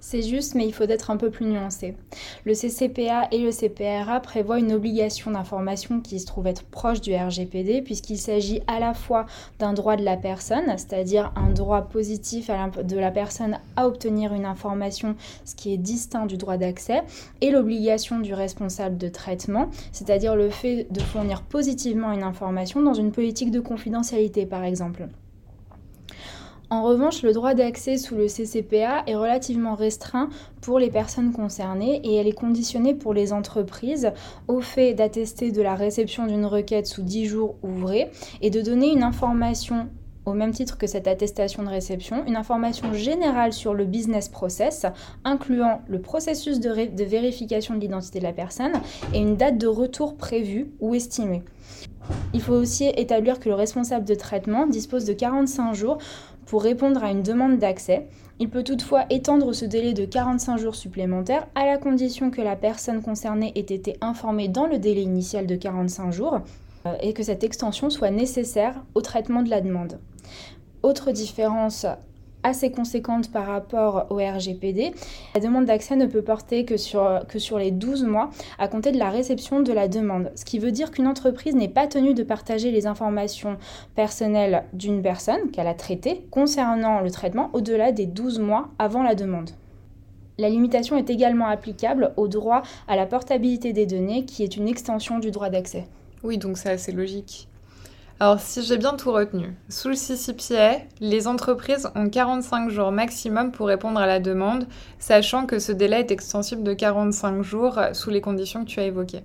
C'est 0.00 0.22
juste, 0.22 0.54
mais 0.54 0.66
il 0.66 0.72
faut 0.72 0.84
être 0.84 1.10
un 1.10 1.16
peu 1.16 1.30
plus 1.30 1.46
nuancé. 1.46 1.96
Le 2.44 2.52
CCPA 2.52 3.28
et 3.32 3.38
le 3.38 3.50
CPRA 3.50 4.20
prévoient 4.20 4.58
une 4.58 4.72
obligation 4.72 5.30
d'information 5.30 6.00
qui 6.00 6.20
se 6.20 6.26
trouve 6.26 6.46
être 6.46 6.62
proche 6.64 7.00
du 7.00 7.14
RGPD, 7.14 7.82
puisqu'il 7.82 8.18
s'agit 8.18 8.62
à 8.66 8.78
la 8.78 8.94
fois 8.94 9.26
d'un 9.58 9.72
droit 9.72 9.96
de 9.96 10.04
la 10.04 10.16
personne, 10.16 10.66
c'est-à-dire 10.76 11.32
un 11.36 11.50
droit 11.50 11.82
positif 11.82 12.50
de 12.82 12.98
la 12.98 13.10
personne 13.10 13.58
à 13.76 13.86
obtenir 13.86 14.34
une 14.34 14.44
information, 14.44 15.16
ce 15.44 15.54
qui 15.54 15.72
est 15.72 15.78
distinct 15.78 16.26
du 16.26 16.36
droit 16.36 16.56
d'accès, 16.56 17.02
et 17.40 17.50
l'obligation 17.50 18.18
du 18.18 18.34
responsable 18.34 18.98
de 18.98 19.08
traitement, 19.08 19.70
c'est-à-dire 19.92 20.36
le 20.36 20.50
fait 20.50 20.86
de 20.90 21.00
fournir 21.00 21.42
positivement 21.42 22.12
une 22.12 22.22
information 22.22 22.82
dans 22.82 22.94
une 22.94 23.12
politique 23.12 23.50
de 23.50 23.60
confidentialité 23.60 24.46
par 24.46 24.64
exemple. 24.64 25.08
En 26.74 26.82
revanche, 26.82 27.22
le 27.22 27.32
droit 27.32 27.54
d'accès 27.54 27.98
sous 27.98 28.16
le 28.16 28.26
CCPA 28.26 29.04
est 29.06 29.14
relativement 29.14 29.76
restreint 29.76 30.28
pour 30.60 30.80
les 30.80 30.90
personnes 30.90 31.30
concernées 31.30 32.00
et 32.02 32.16
elle 32.16 32.26
est 32.26 32.32
conditionnée 32.32 32.94
pour 32.94 33.14
les 33.14 33.32
entreprises 33.32 34.10
au 34.48 34.60
fait 34.60 34.92
d'attester 34.92 35.52
de 35.52 35.62
la 35.62 35.76
réception 35.76 36.26
d'une 36.26 36.44
requête 36.44 36.88
sous 36.88 37.02
10 37.02 37.26
jours 37.26 37.54
ouvrés 37.62 38.10
et 38.42 38.50
de 38.50 38.60
donner 38.60 38.90
une 38.90 39.04
information 39.04 39.88
au 40.26 40.32
même 40.32 40.50
titre 40.50 40.76
que 40.76 40.88
cette 40.88 41.06
attestation 41.06 41.62
de 41.62 41.68
réception, 41.68 42.24
une 42.26 42.34
information 42.34 42.92
générale 42.92 43.52
sur 43.52 43.72
le 43.72 43.84
business 43.84 44.28
process, 44.28 44.84
incluant 45.22 45.82
le 45.86 46.00
processus 46.00 46.58
de, 46.58 46.92
de 46.92 47.04
vérification 47.04 47.76
de 47.76 47.80
l'identité 47.80 48.18
de 48.18 48.24
la 48.24 48.32
personne 48.32 48.72
et 49.12 49.18
une 49.18 49.36
date 49.36 49.58
de 49.58 49.68
retour 49.68 50.16
prévue 50.16 50.72
ou 50.80 50.96
estimée. 50.96 51.44
Il 52.34 52.42
faut 52.42 52.54
aussi 52.54 52.86
établir 52.96 53.40
que 53.40 53.48
le 53.48 53.54
responsable 53.54 54.04
de 54.04 54.14
traitement 54.14 54.66
dispose 54.66 55.04
de 55.04 55.12
45 55.12 55.74
jours 55.74 55.98
pour 56.46 56.62
répondre 56.62 57.02
à 57.02 57.10
une 57.10 57.22
demande 57.22 57.58
d'accès. 57.58 58.06
Il 58.40 58.50
peut 58.50 58.64
toutefois 58.64 59.04
étendre 59.10 59.52
ce 59.52 59.64
délai 59.64 59.92
de 59.92 60.04
45 60.04 60.58
jours 60.58 60.74
supplémentaires 60.74 61.46
à 61.54 61.66
la 61.66 61.78
condition 61.78 62.30
que 62.30 62.42
la 62.42 62.56
personne 62.56 63.02
concernée 63.02 63.52
ait 63.54 63.60
été 63.60 63.96
informée 64.00 64.48
dans 64.48 64.66
le 64.66 64.78
délai 64.78 65.02
initial 65.02 65.46
de 65.46 65.54
45 65.54 66.10
jours 66.10 66.40
euh, 66.86 66.94
et 67.00 67.12
que 67.12 67.22
cette 67.22 67.44
extension 67.44 67.90
soit 67.90 68.10
nécessaire 68.10 68.82
au 68.94 69.00
traitement 69.00 69.42
de 69.42 69.50
la 69.50 69.60
demande. 69.60 70.00
Autre 70.82 71.12
différence 71.12 71.86
assez 72.44 72.70
conséquente 72.70 73.32
par 73.32 73.46
rapport 73.46 74.06
au 74.10 74.16
RGPD. 74.16 74.92
La 75.34 75.40
demande 75.40 75.64
d'accès 75.64 75.96
ne 75.96 76.06
peut 76.06 76.22
porter 76.22 76.64
que 76.64 76.76
sur, 76.76 77.22
que 77.26 77.40
sur 77.40 77.58
les 77.58 77.72
12 77.72 78.04
mois 78.04 78.30
à 78.58 78.68
compter 78.68 78.92
de 78.92 78.98
la 78.98 79.10
réception 79.10 79.60
de 79.60 79.72
la 79.72 79.88
demande, 79.88 80.30
ce 80.36 80.44
qui 80.44 80.60
veut 80.60 80.70
dire 80.70 80.92
qu'une 80.92 81.08
entreprise 81.08 81.56
n'est 81.56 81.68
pas 81.68 81.88
tenue 81.88 82.14
de 82.14 82.22
partager 82.22 82.70
les 82.70 82.86
informations 82.86 83.56
personnelles 83.96 84.64
d'une 84.72 85.02
personne 85.02 85.50
qu'elle 85.50 85.66
a 85.66 85.74
traitée 85.74 86.26
concernant 86.30 87.00
le 87.00 87.10
traitement 87.10 87.50
au-delà 87.52 87.90
des 87.90 88.06
12 88.06 88.38
mois 88.38 88.68
avant 88.78 89.02
la 89.02 89.14
demande. 89.14 89.50
La 90.36 90.48
limitation 90.48 90.96
est 90.96 91.10
également 91.10 91.46
applicable 91.46 92.12
au 92.16 92.26
droit 92.26 92.62
à 92.88 92.96
la 92.96 93.06
portabilité 93.06 93.72
des 93.72 93.86
données, 93.86 94.24
qui 94.24 94.42
est 94.42 94.56
une 94.56 94.66
extension 94.66 95.20
du 95.20 95.30
droit 95.30 95.48
d'accès. 95.48 95.86
Oui, 96.24 96.38
donc 96.38 96.58
c'est 96.58 96.70
assez 96.70 96.90
logique. 96.90 97.48
Alors, 98.20 98.38
si 98.38 98.62
j'ai 98.62 98.78
bien 98.78 98.94
tout 98.94 99.10
retenu, 99.10 99.56
sous 99.68 99.88
le 99.88 99.96
CCPA, 99.96 100.82
les 101.00 101.26
entreprises 101.26 101.88
ont 101.96 102.08
45 102.08 102.70
jours 102.70 102.92
maximum 102.92 103.50
pour 103.50 103.66
répondre 103.66 103.98
à 103.98 104.06
la 104.06 104.20
demande, 104.20 104.68
sachant 105.00 105.46
que 105.46 105.58
ce 105.58 105.72
délai 105.72 105.98
est 106.00 106.12
extensible 106.12 106.62
de 106.62 106.74
45 106.74 107.42
jours 107.42 107.80
sous 107.92 108.10
les 108.10 108.20
conditions 108.20 108.64
que 108.64 108.70
tu 108.70 108.78
as 108.78 108.84
évoquées. 108.84 109.24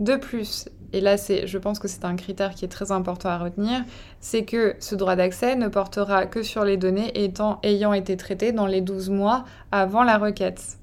De 0.00 0.16
plus, 0.16 0.68
et 0.92 1.00
là 1.00 1.16
c'est, 1.16 1.46
je 1.46 1.58
pense 1.58 1.78
que 1.78 1.88
c'est 1.88 2.04
un 2.04 2.14
critère 2.14 2.54
qui 2.54 2.66
est 2.66 2.68
très 2.68 2.92
important 2.92 3.30
à 3.30 3.38
retenir, 3.38 3.82
c'est 4.20 4.44
que 4.44 4.76
ce 4.80 4.94
droit 4.94 5.16
d'accès 5.16 5.56
ne 5.56 5.68
portera 5.68 6.26
que 6.26 6.42
sur 6.42 6.64
les 6.64 6.76
données 6.76 7.24
étant, 7.24 7.58
ayant 7.62 7.94
été 7.94 8.18
traitées 8.18 8.52
dans 8.52 8.66
les 8.66 8.82
12 8.82 9.08
mois 9.08 9.44
avant 9.72 10.04
la 10.04 10.18
requête. 10.18 10.78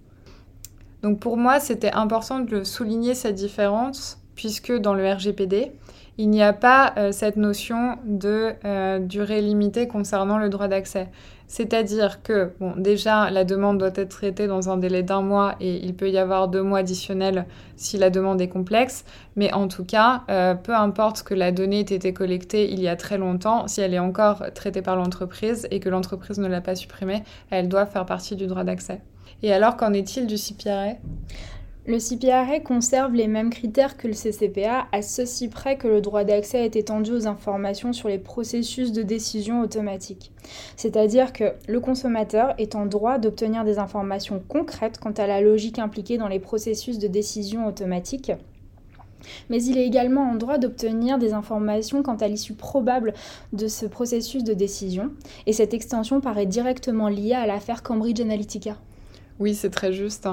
Donc 1.03 1.19
pour 1.19 1.37
moi, 1.37 1.59
c'était 1.59 1.93
important 1.93 2.39
de 2.39 2.63
souligner 2.63 3.13
cette 3.13 3.35
différence, 3.35 4.17
puisque 4.35 4.73
dans 4.73 4.95
le 4.95 5.09
RGPD, 5.09 5.71
il 6.17 6.29
n'y 6.29 6.41
a 6.41 6.53
pas 6.53 6.93
euh, 6.97 7.11
cette 7.11 7.35
notion 7.35 7.97
de 8.05 8.53
euh, 8.63 8.99
durée 8.99 9.41
limitée 9.41 9.87
concernant 9.87 10.37
le 10.37 10.49
droit 10.49 10.67
d'accès. 10.67 11.09
C'est-à-dire 11.47 12.23
que, 12.23 12.53
bon, 12.59 12.73
déjà, 12.77 13.29
la 13.29 13.43
demande 13.43 13.77
doit 13.77 13.91
être 13.95 14.09
traitée 14.09 14.47
dans 14.47 14.69
un 14.69 14.77
délai 14.77 15.03
d'un 15.03 15.21
mois 15.21 15.55
et 15.59 15.85
il 15.85 15.93
peut 15.93 16.09
y 16.09 16.17
avoir 16.17 16.47
deux 16.47 16.63
mois 16.63 16.79
additionnels 16.79 17.45
si 17.75 17.97
la 17.97 18.09
demande 18.09 18.41
est 18.41 18.47
complexe. 18.47 19.05
Mais 19.35 19.53
en 19.53 19.67
tout 19.67 19.83
cas, 19.83 20.23
euh, 20.29 20.55
peu 20.55 20.73
importe 20.73 21.23
que 21.23 21.33
la 21.33 21.51
donnée 21.51 21.79
ait 21.79 21.81
été 21.81 22.13
collectée 22.13 22.71
il 22.71 22.81
y 22.81 22.87
a 22.87 22.95
très 22.95 23.17
longtemps, 23.17 23.67
si 23.67 23.81
elle 23.81 23.93
est 23.93 23.99
encore 23.99 24.43
traitée 24.55 24.81
par 24.81 24.95
l'entreprise 24.95 25.67
et 25.69 25.79
que 25.79 25.89
l'entreprise 25.89 26.39
ne 26.39 26.47
l'a 26.47 26.61
pas 26.61 26.75
supprimée, 26.75 27.23
elle 27.51 27.67
doit 27.67 27.85
faire 27.85 28.05
partie 28.05 28.35
du 28.35 28.47
droit 28.47 28.63
d'accès. 28.63 29.01
Et 29.43 29.53
alors, 29.53 29.75
qu'en 29.77 29.93
est-il 29.93 30.25
du 30.25 30.37
CPRA 30.37 30.93
le 31.87 31.99
CPRA 31.99 32.59
conserve 32.61 33.13
les 33.13 33.27
mêmes 33.27 33.51
critères 33.51 33.95
que 33.95 34.07
le 34.07 34.13
CCPA 34.13 34.87
à 34.91 35.01
ceci 35.03 35.49
près 35.49 35.77
que 35.77 35.87
le 35.87 36.01
droit 36.01 36.23
d'accès 36.23 36.65
est 36.65 36.75
étendu 36.75 37.11
aux 37.11 37.27
informations 37.27 37.93
sur 37.93 38.09
les 38.09 38.17
processus 38.17 38.91
de 38.91 39.03
décision 39.03 39.61
automatique. 39.61 40.31
C'est-à-dire 40.77 41.31
que 41.31 41.53
le 41.67 41.79
consommateur 41.79 42.55
est 42.57 42.73
en 42.73 42.87
droit 42.87 43.19
d'obtenir 43.19 43.63
des 43.63 43.77
informations 43.77 44.41
concrètes 44.47 44.97
quant 44.97 45.11
à 45.11 45.27
la 45.27 45.41
logique 45.41 45.77
impliquée 45.77 46.17
dans 46.17 46.27
les 46.27 46.39
processus 46.39 46.97
de 46.97 47.07
décision 47.07 47.67
automatique 47.67 48.31
mais 49.49 49.63
il 49.63 49.77
est 49.77 49.87
également 49.87 50.29
en 50.29 50.35
droit 50.35 50.59
d'obtenir 50.59 51.17
des 51.17 51.33
informations 51.33 52.03
quant 52.03 52.15
à 52.17 52.27
l'issue 52.27 52.53
probable 52.53 53.15
de 53.53 53.67
ce 53.67 53.87
processus 53.87 54.43
de 54.43 54.53
décision, 54.53 55.11
et 55.47 55.53
cette 55.53 55.73
extension 55.73 56.21
paraît 56.21 56.45
directement 56.45 57.09
liée 57.09 57.33
à 57.33 57.47
l'affaire 57.47 57.81
Cambridge 57.81 58.21
Analytica. 58.21 58.77
Oui, 59.39 59.55
c'est 59.55 59.71
très 59.71 59.93
juste. 59.93 60.27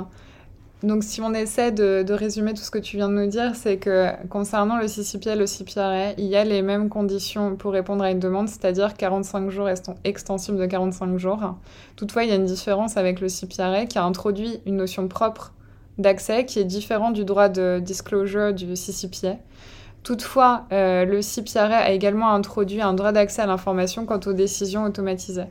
Donc, 0.82 1.04
si 1.04 1.20
on 1.20 1.32
essaie 1.32 1.70
de, 1.70 2.12
résumer 2.12 2.54
tout 2.54 2.62
ce 2.62 2.70
que 2.70 2.78
tu 2.78 2.96
viens 2.96 3.08
de 3.08 3.14
nous 3.14 3.28
dire, 3.28 3.54
c'est 3.54 3.76
que 3.76 4.08
concernant 4.28 4.78
le 4.78 4.86
CCPA 4.86 5.34
et 5.34 5.36
le 5.36 5.46
CPRA, 5.46 6.12
il 6.18 6.26
y 6.26 6.34
a 6.34 6.44
les 6.44 6.60
mêmes 6.60 6.88
conditions 6.88 7.54
pour 7.54 7.72
répondre 7.72 8.02
à 8.02 8.10
une 8.10 8.18
demande, 8.18 8.48
c'est-à-dire 8.48 8.94
45 8.94 9.48
jours 9.50 9.68
extensibles 10.04 10.58
de 10.58 10.66
45 10.66 11.16
jours. 11.18 11.54
Toutefois, 11.94 12.24
il 12.24 12.30
y 12.30 12.32
a 12.32 12.36
une 12.36 12.46
différence 12.46 12.96
avec 12.96 13.20
le 13.20 13.28
CPRA 13.28 13.86
qui 13.86 13.98
a 13.98 14.04
introduit 14.04 14.60
une 14.66 14.76
notion 14.76 15.06
propre 15.06 15.52
d'accès 15.98 16.46
qui 16.46 16.58
est 16.58 16.64
différente 16.64 17.14
du 17.14 17.24
droit 17.24 17.48
de 17.48 17.80
disclosure 17.80 18.52
du 18.52 18.74
CCPA. 18.74 19.36
Toutefois, 20.02 20.64
euh, 20.72 21.04
le 21.04 21.22
CPRA 21.22 21.76
a 21.76 21.90
également 21.90 22.32
introduit 22.32 22.80
un 22.80 22.92
droit 22.92 23.12
d'accès 23.12 23.42
à 23.42 23.46
l'information 23.46 24.04
quant 24.04 24.18
aux 24.26 24.32
décisions 24.32 24.82
automatisées. 24.82 25.46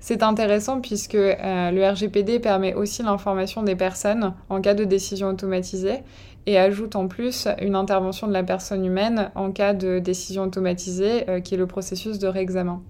C'est 0.00 0.22
intéressant 0.22 0.80
puisque 0.80 1.14
euh, 1.14 1.70
le 1.70 1.88
RGPD 1.88 2.40
permet 2.40 2.74
aussi 2.74 3.02
l'information 3.02 3.62
des 3.62 3.76
personnes 3.76 4.34
en 4.50 4.60
cas 4.60 4.74
de 4.74 4.84
décision 4.84 5.28
automatisée 5.28 6.00
et 6.46 6.58
ajoute 6.58 6.94
en 6.94 7.08
plus 7.08 7.48
une 7.60 7.74
intervention 7.74 8.26
de 8.26 8.32
la 8.34 8.42
personne 8.42 8.84
humaine 8.84 9.30
en 9.34 9.50
cas 9.50 9.72
de 9.72 9.98
décision 9.98 10.42
automatisée 10.42 11.28
euh, 11.30 11.40
qui 11.40 11.54
est 11.54 11.58
le 11.58 11.66
processus 11.66 12.18
de 12.18 12.28
réexamen. 12.28 12.82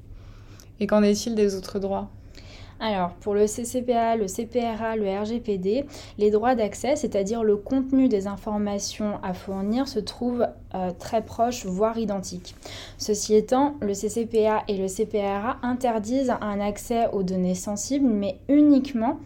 Et 0.81 0.89
qu'en 0.89 1.03
est-il 1.05 1.37
des 1.37 1.55
autres 1.55 1.79
droits? 1.79 2.11
Alors, 2.81 3.11
pour 3.21 3.35
le 3.35 3.47
CCPA, 3.47 4.17
le 4.17 4.27
CPRA, 4.27 4.97
le 4.97 5.07
RGPD, 5.07 5.85
les 6.17 6.31
droits 6.31 6.55
d'accès, 6.55 6.97
c'est-à-dire 6.97 7.45
le 7.45 7.57
contenu 7.57 8.09
des 8.09 8.27
informations 8.27 9.21
à 9.23 9.35
fournir, 9.35 9.87
se 9.87 9.99
trouvent 9.99 10.47
euh, 10.75 10.91
très 10.99 11.23
proches, 11.23 11.67
voire 11.67 11.99
identiques. 11.99 12.55
Ceci 12.97 13.35
étant, 13.35 13.75
le 13.83 13.93
CCPA 13.93 14.65
et 14.67 14.79
le 14.79 14.89
CPRA 14.89 15.59
interdisent 15.63 16.33
un 16.41 16.59
accès 16.59 17.09
aux 17.13 17.23
données 17.23 17.55
sensibles, 17.55 18.09
mais 18.09 18.39
uniquement 18.49 19.19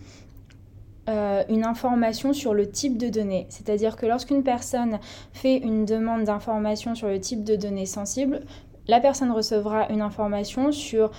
euh, 1.08 1.44
une 1.48 1.64
information 1.64 2.32
sur 2.32 2.54
le 2.54 2.68
type 2.68 2.98
de 2.98 3.08
données. 3.08 3.46
C'est-à-dire 3.50 3.94
que 3.94 4.06
lorsqu'une 4.06 4.42
personne 4.42 4.98
fait 5.32 5.58
une 5.58 5.84
demande 5.84 6.24
d'information 6.24 6.96
sur 6.96 7.06
le 7.06 7.20
type 7.20 7.44
de 7.44 7.54
données 7.54 7.86
sensibles, 7.86 8.40
la 8.88 9.00
personne 9.00 9.30
recevra 9.30 9.88
une 9.90 10.00
information 10.00 10.72
sur 10.72 11.10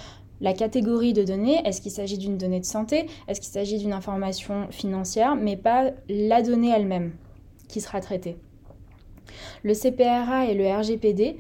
la 0.42 0.54
catégorie 0.54 1.14
de 1.14 1.24
données, 1.24 1.62
est-ce 1.66 1.82
qu'il 1.82 1.92
s'agit 1.92 2.18
d'une 2.18 2.38
donnée 2.38 2.60
de 2.60 2.66
santé, 2.66 3.08
est-ce 3.28 3.42
qu'il 3.42 3.52
s'agit 3.52 3.78
d'une 3.78 3.94
information 3.94 4.68
financière, 4.70 5.36
mais 5.36 5.56
pas 5.56 5.92
la 6.10 6.42
donnée 6.42 6.72
elle-même 6.76 7.14
qui 7.68 7.82
sera 7.82 8.02
traitée. 8.02 8.38
Le 9.64 9.74
CPRA 9.74 10.46
et 10.46 10.54
le 10.54 10.68
RGPD 10.68 11.38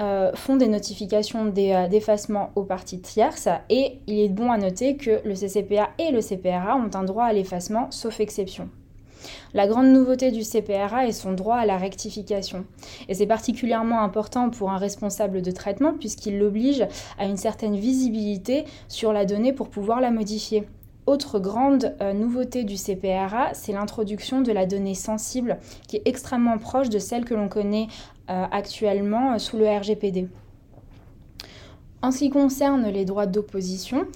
euh, 0.00 0.32
font 0.34 0.56
des 0.56 0.68
notifications 0.68 1.52
euh, 1.56 1.88
d'effacement 1.88 2.50
aux 2.56 2.64
parties 2.64 3.00
tierces 3.00 3.48
et 3.68 3.98
il 4.06 4.20
est 4.20 4.28
bon 4.28 4.50
à 4.50 4.58
noter 4.58 4.96
que 4.96 5.20
le 5.24 5.34
CCPA 5.34 5.90
et 5.98 6.10
le 6.10 6.20
CPRA 6.20 6.76
ont 6.76 6.90
un 6.94 7.04
droit 7.04 7.24
à 7.24 7.32
l'effacement 7.32 7.90
sauf 7.90 8.20
exception. 8.20 8.68
La 9.54 9.66
grande 9.66 9.88
nouveauté 9.88 10.30
du 10.30 10.42
CPRA 10.42 11.06
est 11.06 11.12
son 11.12 11.32
droit 11.32 11.56
à 11.56 11.66
la 11.66 11.76
rectification. 11.76 12.64
Et 13.08 13.14
c'est 13.14 13.26
particulièrement 13.26 14.02
important 14.02 14.50
pour 14.50 14.70
un 14.70 14.78
responsable 14.78 15.42
de 15.42 15.50
traitement 15.50 15.94
puisqu'il 15.98 16.38
l'oblige 16.38 16.86
à 17.18 17.26
une 17.26 17.36
certaine 17.36 17.76
visibilité 17.76 18.64
sur 18.88 19.12
la 19.12 19.24
donnée 19.24 19.52
pour 19.52 19.68
pouvoir 19.68 20.00
la 20.00 20.10
modifier. 20.10 20.66
Autre 21.06 21.40
grande 21.40 21.96
euh, 22.00 22.12
nouveauté 22.12 22.62
du 22.62 22.76
CPRA, 22.76 23.54
c'est 23.54 23.72
l'introduction 23.72 24.42
de 24.42 24.52
la 24.52 24.66
donnée 24.66 24.94
sensible 24.94 25.58
qui 25.88 25.96
est 25.96 26.02
extrêmement 26.04 26.58
proche 26.58 26.88
de 26.88 26.98
celle 26.98 27.24
que 27.24 27.34
l'on 27.34 27.48
connaît 27.48 27.88
euh, 28.28 28.44
actuellement 28.52 29.32
euh, 29.32 29.38
sous 29.38 29.56
le 29.56 29.66
RGPD. 29.66 30.28
En 32.02 32.12
ce 32.12 32.18
qui 32.18 32.30
concerne 32.30 32.86
les 32.88 33.04
droits 33.04 33.26
d'opposition, 33.26 34.06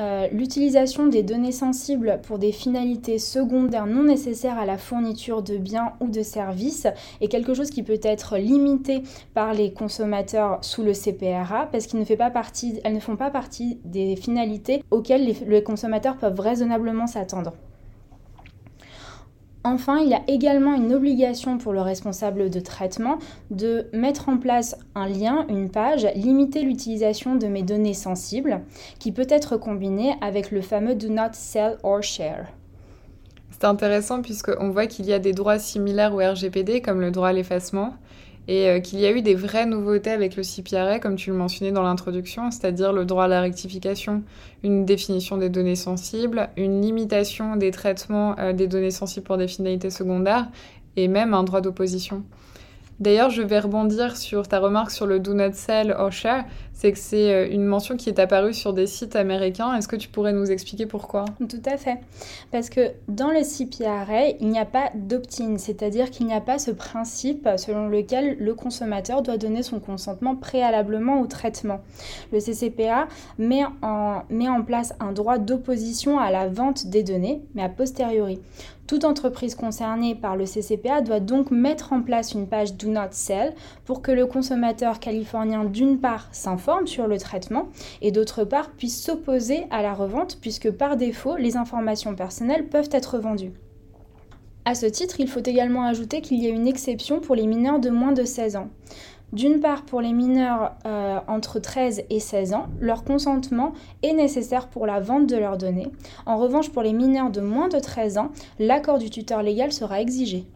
euh, 0.00 0.28
l'utilisation 0.32 1.06
des 1.08 1.22
données 1.22 1.52
sensibles 1.52 2.20
pour 2.22 2.38
des 2.38 2.52
finalités 2.52 3.18
secondaires 3.18 3.86
non 3.86 4.04
nécessaires 4.04 4.58
à 4.58 4.64
la 4.64 4.78
fourniture 4.78 5.42
de 5.42 5.58
biens 5.58 5.92
ou 6.00 6.08
de 6.08 6.22
services 6.22 6.86
est 7.20 7.28
quelque 7.28 7.52
chose 7.52 7.70
qui 7.70 7.82
peut 7.82 8.00
être 8.02 8.38
limité 8.38 9.02
par 9.34 9.52
les 9.52 9.74
consommateurs 9.74 10.58
sous 10.62 10.82
le 10.82 10.94
CPRA 10.94 11.68
parce 11.70 11.86
qu'elles 11.86 12.00
ne, 12.00 12.94
ne 12.94 13.00
font 13.00 13.16
pas 13.16 13.30
partie 13.30 13.78
des 13.84 14.16
finalités 14.16 14.82
auxquelles 14.90 15.36
les 15.46 15.62
consommateurs 15.62 16.16
peuvent 16.16 16.40
raisonnablement 16.40 17.06
s'attendre. 17.06 17.52
Enfin, 19.62 19.98
il 19.98 20.08
y 20.08 20.14
a 20.14 20.22
également 20.26 20.72
une 20.74 20.94
obligation 20.94 21.58
pour 21.58 21.74
le 21.74 21.82
responsable 21.82 22.48
de 22.48 22.60
traitement 22.60 23.18
de 23.50 23.88
mettre 23.92 24.30
en 24.30 24.38
place 24.38 24.74
un 24.94 25.06
lien, 25.06 25.44
une 25.50 25.70
page, 25.70 26.06
limiter 26.14 26.62
l'utilisation 26.62 27.36
de 27.36 27.46
mes 27.46 27.62
données 27.62 27.92
sensibles, 27.92 28.62
qui 28.98 29.12
peut 29.12 29.26
être 29.28 29.58
combinée 29.58 30.14
avec 30.22 30.50
le 30.50 30.62
fameux 30.62 30.94
Do 30.94 31.08
Not 31.08 31.32
Sell 31.32 31.76
or 31.82 32.02
Share. 32.02 32.46
C'est 33.50 33.66
intéressant 33.66 34.22
puisqu'on 34.22 34.70
voit 34.70 34.86
qu'il 34.86 35.04
y 35.04 35.12
a 35.12 35.18
des 35.18 35.34
droits 35.34 35.58
similaires 35.58 36.14
au 36.14 36.18
RGPD, 36.18 36.80
comme 36.80 37.02
le 37.02 37.10
droit 37.10 37.28
à 37.28 37.32
l'effacement. 37.34 37.92
Et 38.50 38.68
euh, 38.68 38.80
qu'il 38.80 38.98
y 38.98 39.06
a 39.06 39.12
eu 39.12 39.22
des 39.22 39.36
vraies 39.36 39.64
nouveautés 39.64 40.10
avec 40.10 40.34
le 40.34 40.42
CPRA, 40.42 40.98
comme 40.98 41.14
tu 41.14 41.30
le 41.30 41.36
mentionnais 41.36 41.70
dans 41.70 41.84
l'introduction, 41.84 42.50
c'est-à-dire 42.50 42.92
le 42.92 43.04
droit 43.04 43.24
à 43.24 43.28
la 43.28 43.40
rectification, 43.40 44.24
une 44.64 44.84
définition 44.84 45.36
des 45.36 45.48
données 45.48 45.76
sensibles, 45.76 46.48
une 46.56 46.82
limitation 46.82 47.54
des 47.54 47.70
traitements 47.70 48.34
euh, 48.40 48.52
des 48.52 48.66
données 48.66 48.90
sensibles 48.90 49.24
pour 49.24 49.36
des 49.36 49.46
finalités 49.46 49.90
secondaires, 49.90 50.48
et 50.96 51.06
même 51.06 51.32
un 51.32 51.44
droit 51.44 51.60
d'opposition. 51.60 52.24
D'ailleurs, 53.00 53.30
je 53.30 53.40
vais 53.40 53.58
rebondir 53.58 54.18
sur 54.18 54.46
ta 54.46 54.58
remarque 54.58 54.90
sur 54.90 55.06
le 55.06 55.18
Do 55.20 55.32
Not 55.32 55.52
Sell 55.54 55.96
or. 55.98 56.10
C'est 56.72 56.92
que 56.92 56.98
c'est 56.98 57.32
euh, 57.32 57.48
une 57.50 57.64
mention 57.64 57.96
qui 57.96 58.08
est 58.08 58.18
apparue 58.18 58.54
sur 58.54 58.72
des 58.72 58.86
sites 58.86 59.16
américains. 59.16 59.74
Est-ce 59.74 59.88
que 59.88 59.96
tu 59.96 60.08
pourrais 60.08 60.32
nous 60.32 60.50
expliquer 60.50 60.86
pourquoi? 60.86 61.24
Tout 61.38 61.62
à 61.66 61.76
fait. 61.76 61.98
Parce 62.52 62.70
que 62.70 62.92
dans 63.08 63.30
le 63.30 63.42
CPRA, 63.42 64.28
il 64.40 64.48
n'y 64.48 64.58
a 64.58 64.64
pas 64.64 64.90
d'opt-in, 64.94 65.58
c'est-à-dire 65.58 66.10
qu'il 66.10 66.26
n'y 66.26 66.34
a 66.34 66.40
pas 66.40 66.58
ce 66.58 66.70
principe 66.70 67.48
selon 67.56 67.88
lequel 67.88 68.36
le 68.38 68.54
consommateur 68.54 69.22
doit 69.22 69.36
donner 69.36 69.62
son 69.62 69.78
consentement 69.78 70.36
préalablement 70.36 71.20
au 71.20 71.26
traitement. 71.26 71.80
Le 72.32 72.38
CCPA 72.38 73.08
met 73.38 73.64
en, 73.82 74.22
met 74.30 74.48
en 74.48 74.62
place 74.62 74.94
un 75.00 75.12
droit 75.12 75.38
d'opposition 75.38 76.18
à 76.18 76.30
la 76.30 76.48
vente 76.48 76.86
des 76.86 77.02
données, 77.02 77.42
mais 77.54 77.62
a 77.62 77.68
posteriori. 77.68 78.40
Toute 78.90 79.04
entreprise 79.04 79.54
concernée 79.54 80.16
par 80.16 80.34
le 80.34 80.46
CCPA 80.46 81.00
doit 81.00 81.20
donc 81.20 81.52
mettre 81.52 81.92
en 81.92 82.02
place 82.02 82.32
une 82.32 82.48
page 82.48 82.74
Do 82.74 82.88
Not 82.88 83.12
Sell 83.12 83.54
pour 83.84 84.02
que 84.02 84.10
le 84.10 84.26
consommateur 84.26 84.98
californien 84.98 85.64
d'une 85.64 86.00
part 86.00 86.26
s'informe 86.32 86.88
sur 86.88 87.06
le 87.06 87.16
traitement 87.16 87.68
et 88.02 88.10
d'autre 88.10 88.42
part 88.42 88.70
puisse 88.70 89.00
s'opposer 89.00 89.68
à 89.70 89.82
la 89.82 89.94
revente 89.94 90.38
puisque 90.40 90.72
par 90.72 90.96
défaut 90.96 91.36
les 91.36 91.56
informations 91.56 92.16
personnelles 92.16 92.66
peuvent 92.66 92.88
être 92.90 93.20
vendues. 93.20 93.52
À 94.64 94.74
ce 94.74 94.86
titre, 94.86 95.20
il 95.20 95.28
faut 95.28 95.38
également 95.38 95.84
ajouter 95.84 96.20
qu'il 96.20 96.42
y 96.42 96.48
a 96.48 96.50
une 96.50 96.66
exception 96.66 97.20
pour 97.20 97.36
les 97.36 97.46
mineurs 97.46 97.78
de 97.78 97.90
moins 97.90 98.10
de 98.10 98.24
16 98.24 98.56
ans. 98.56 98.70
D'une 99.32 99.60
part, 99.60 99.84
pour 99.84 100.00
les 100.00 100.12
mineurs 100.12 100.72
euh, 100.86 101.18
entre 101.28 101.60
13 101.60 102.02
et 102.10 102.18
16 102.18 102.52
ans, 102.52 102.66
leur 102.80 103.04
consentement 103.04 103.74
est 104.02 104.12
nécessaire 104.12 104.66
pour 104.66 104.86
la 104.86 104.98
vente 104.98 105.28
de 105.28 105.36
leurs 105.36 105.56
données. 105.56 105.90
En 106.26 106.36
revanche, 106.36 106.70
pour 106.70 106.82
les 106.82 106.92
mineurs 106.92 107.30
de 107.30 107.40
moins 107.40 107.68
de 107.68 107.78
13 107.78 108.18
ans, 108.18 108.30
l'accord 108.58 108.98
du 108.98 109.08
tuteur 109.08 109.42
légal 109.42 109.72
sera 109.72 110.00
exigé. 110.00 110.46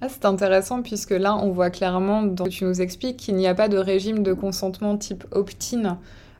Ah, 0.00 0.08
c'est 0.08 0.24
intéressant 0.24 0.82
puisque 0.82 1.12
là, 1.12 1.36
on 1.36 1.50
voit 1.50 1.70
clairement, 1.70 2.22
dans 2.22 2.46
ce 2.46 2.50
que 2.50 2.54
tu 2.56 2.64
nous 2.64 2.80
expliques, 2.80 3.16
qu'il 3.16 3.36
n'y 3.36 3.46
a 3.46 3.54
pas 3.54 3.68
de 3.68 3.78
régime 3.78 4.24
de 4.24 4.32
consentement 4.32 4.96
type 4.96 5.24
opt-in, 5.30 5.98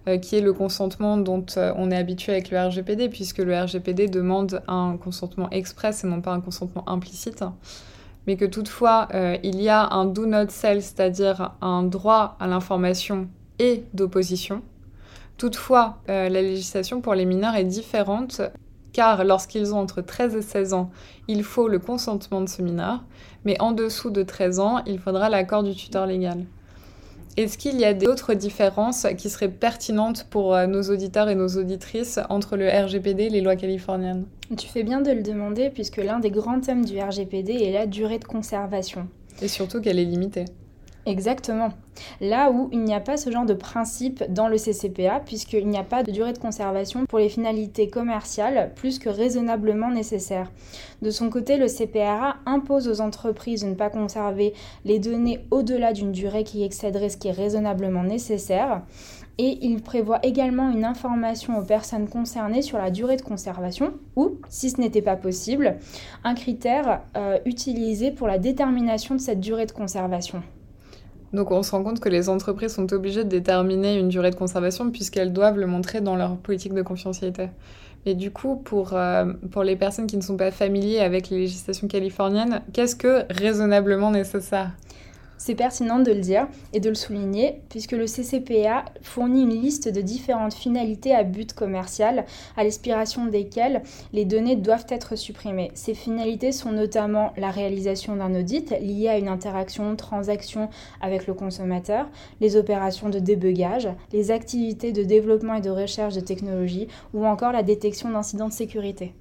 euh, 0.08 0.18
qui 0.18 0.36
est 0.36 0.40
le 0.40 0.52
consentement 0.52 1.16
dont 1.16 1.46
euh, 1.56 1.72
on 1.76 1.92
est 1.92 1.96
habitué 1.96 2.32
avec 2.32 2.50
le 2.50 2.58
RGPD, 2.58 3.08
puisque 3.08 3.38
le 3.38 3.56
RGPD 3.56 4.08
demande 4.08 4.60
un 4.66 4.96
consentement 4.96 5.48
express 5.50 6.02
et 6.02 6.08
non 6.08 6.20
pas 6.20 6.32
un 6.32 6.40
consentement 6.40 6.86
implicite 6.88 7.44
mais 8.26 8.36
que 8.36 8.44
toutefois 8.44 9.08
euh, 9.14 9.36
il 9.42 9.60
y 9.60 9.68
a 9.68 9.88
un 9.90 10.04
do 10.04 10.26
not 10.26 10.48
sell, 10.48 10.82
c'est-à-dire 10.82 11.52
un 11.60 11.82
droit 11.82 12.36
à 12.40 12.46
l'information 12.46 13.28
et 13.58 13.84
d'opposition. 13.94 14.62
Toutefois, 15.36 15.98
euh, 16.08 16.28
la 16.28 16.42
législation 16.42 17.00
pour 17.00 17.14
les 17.14 17.24
mineurs 17.24 17.56
est 17.56 17.64
différente 17.64 18.40
car 18.92 19.24
lorsqu'ils 19.24 19.74
ont 19.74 19.78
entre 19.78 20.00
13 20.00 20.36
et 20.36 20.42
16 20.42 20.72
ans, 20.72 20.90
il 21.28 21.42
faut 21.42 21.68
le 21.68 21.80
consentement 21.80 22.40
de 22.40 22.48
ce 22.48 22.62
mineur, 22.62 23.02
mais 23.44 23.60
en 23.60 23.72
dessous 23.72 24.10
de 24.10 24.22
13 24.22 24.60
ans, 24.60 24.82
il 24.86 24.98
faudra 24.98 25.28
l'accord 25.28 25.64
du 25.64 25.74
tuteur 25.74 26.06
légal. 26.06 26.46
Est-ce 27.36 27.58
qu'il 27.58 27.80
y 27.80 27.84
a 27.84 27.94
d'autres 27.94 28.34
différences 28.34 29.08
qui 29.18 29.28
seraient 29.28 29.48
pertinentes 29.48 30.24
pour 30.30 30.54
euh, 30.54 30.68
nos 30.68 30.82
auditeurs 30.82 31.28
et 31.28 31.34
nos 31.34 31.48
auditrices 31.48 32.20
entre 32.28 32.56
le 32.56 32.68
RGPD 32.68 33.24
et 33.24 33.28
les 33.28 33.40
lois 33.40 33.56
californiennes? 33.56 34.26
Tu 34.56 34.68
fais 34.68 34.84
bien 34.84 35.00
de 35.00 35.10
le 35.10 35.20
demander 35.20 35.70
puisque 35.70 35.96
l'un 35.96 36.20
des 36.20 36.30
grands 36.30 36.60
thèmes 36.60 36.84
du 36.84 37.00
RGPD 37.00 37.54
est 37.54 37.72
la 37.72 37.86
durée 37.86 38.20
de 38.20 38.24
conservation. 38.24 39.08
Et 39.42 39.48
surtout 39.48 39.80
qu'elle 39.80 39.98
est 39.98 40.04
limitée. 40.04 40.44
Exactement. 41.06 41.70
Là 42.20 42.50
où 42.50 42.70
il 42.72 42.82
n'y 42.82 42.94
a 42.94 43.00
pas 43.00 43.18
ce 43.18 43.30
genre 43.30 43.44
de 43.44 43.52
principe 43.52 44.24
dans 44.30 44.48
le 44.48 44.56
CCPA, 44.56 45.20
puisqu'il 45.20 45.68
n'y 45.68 45.76
a 45.76 45.84
pas 45.84 46.02
de 46.02 46.10
durée 46.10 46.32
de 46.32 46.38
conservation 46.38 47.04
pour 47.04 47.18
les 47.18 47.28
finalités 47.28 47.88
commerciales 47.88 48.72
plus 48.74 48.98
que 48.98 49.10
raisonnablement 49.10 49.90
nécessaires. 49.90 50.50
De 51.02 51.10
son 51.10 51.28
côté, 51.28 51.58
le 51.58 51.68
CPRA 51.68 52.36
impose 52.46 52.88
aux 52.88 53.02
entreprises 53.02 53.64
de 53.64 53.68
ne 53.68 53.74
pas 53.74 53.90
conserver 53.90 54.54
les 54.86 54.98
données 54.98 55.44
au-delà 55.50 55.92
d'une 55.92 56.12
durée 56.12 56.42
qui 56.42 56.64
excéderait 56.64 57.10
ce 57.10 57.18
qui 57.18 57.28
est 57.28 57.32
raisonnablement 57.32 58.02
nécessaire. 58.02 58.82
Et 59.36 59.58
il 59.62 59.82
prévoit 59.82 60.24
également 60.24 60.70
une 60.70 60.84
information 60.84 61.58
aux 61.58 61.64
personnes 61.64 62.08
concernées 62.08 62.62
sur 62.62 62.78
la 62.78 62.90
durée 62.90 63.16
de 63.16 63.22
conservation 63.22 63.92
ou, 64.16 64.38
si 64.48 64.70
ce 64.70 64.80
n'était 64.80 65.02
pas 65.02 65.16
possible, 65.16 65.76
un 66.22 66.34
critère 66.34 67.02
euh, 67.16 67.38
utilisé 67.44 68.12
pour 68.12 68.28
la 68.28 68.38
détermination 68.38 69.16
de 69.16 69.20
cette 69.20 69.40
durée 69.40 69.66
de 69.66 69.72
conservation. 69.72 70.42
Donc 71.34 71.50
on 71.50 71.64
se 71.64 71.72
rend 71.72 71.82
compte 71.82 71.98
que 71.98 72.08
les 72.08 72.28
entreprises 72.28 72.74
sont 72.74 72.92
obligées 72.92 73.24
de 73.24 73.28
déterminer 73.28 73.98
une 73.98 74.08
durée 74.08 74.30
de 74.30 74.36
conservation 74.36 74.90
puisqu'elles 74.90 75.32
doivent 75.32 75.58
le 75.58 75.66
montrer 75.66 76.00
dans 76.00 76.14
leur 76.14 76.36
politique 76.36 76.72
de 76.72 76.82
confidentialité. 76.82 77.48
Et 78.06 78.14
du 78.14 78.30
coup, 78.30 78.56
pour, 78.56 78.92
euh, 78.92 79.32
pour 79.50 79.64
les 79.64 79.76
personnes 79.76 80.06
qui 80.06 80.16
ne 80.16 80.22
sont 80.22 80.36
pas 80.36 80.52
familiers 80.52 81.00
avec 81.00 81.30
les 81.30 81.38
législations 81.38 81.88
californiennes, 81.88 82.62
qu'est-ce 82.72 82.94
que 82.94 83.24
raisonnablement 83.30 84.10
nécessaire? 84.10 84.70
C'est 85.38 85.54
pertinent 85.54 85.98
de 85.98 86.12
le 86.12 86.20
dire 86.20 86.48
et 86.72 86.80
de 86.80 86.88
le 86.88 86.94
souligner 86.94 87.60
puisque 87.68 87.92
le 87.92 88.06
CCPA 88.06 88.84
fournit 89.02 89.42
une 89.42 89.60
liste 89.60 89.88
de 89.88 90.00
différentes 90.00 90.54
finalités 90.54 91.14
à 91.14 91.22
but 91.22 91.52
commercial 91.52 92.24
à 92.56 92.64
l'expiration 92.64 93.26
desquelles 93.26 93.82
les 94.12 94.24
données 94.24 94.56
doivent 94.56 94.86
être 94.88 95.16
supprimées. 95.16 95.70
Ces 95.74 95.94
finalités 95.94 96.52
sont 96.52 96.72
notamment 96.72 97.32
la 97.36 97.50
réalisation 97.50 98.16
d'un 98.16 98.34
audit 98.34 98.70
lié 98.80 99.08
à 99.08 99.18
une 99.18 99.28
interaction, 99.28 99.96
transaction 99.96 100.68
avec 101.00 101.26
le 101.26 101.34
consommateur, 101.34 102.08
les 102.40 102.56
opérations 102.56 103.08
de 103.08 103.18
débugage, 103.18 103.88
les 104.12 104.30
activités 104.30 104.92
de 104.92 105.02
développement 105.02 105.54
et 105.54 105.60
de 105.60 105.70
recherche 105.70 106.14
de 106.14 106.20
technologies 106.20 106.88
ou 107.12 107.26
encore 107.26 107.52
la 107.52 107.62
détection 107.62 108.10
d'incidents 108.10 108.48
de 108.48 108.52
sécurité. 108.52 109.14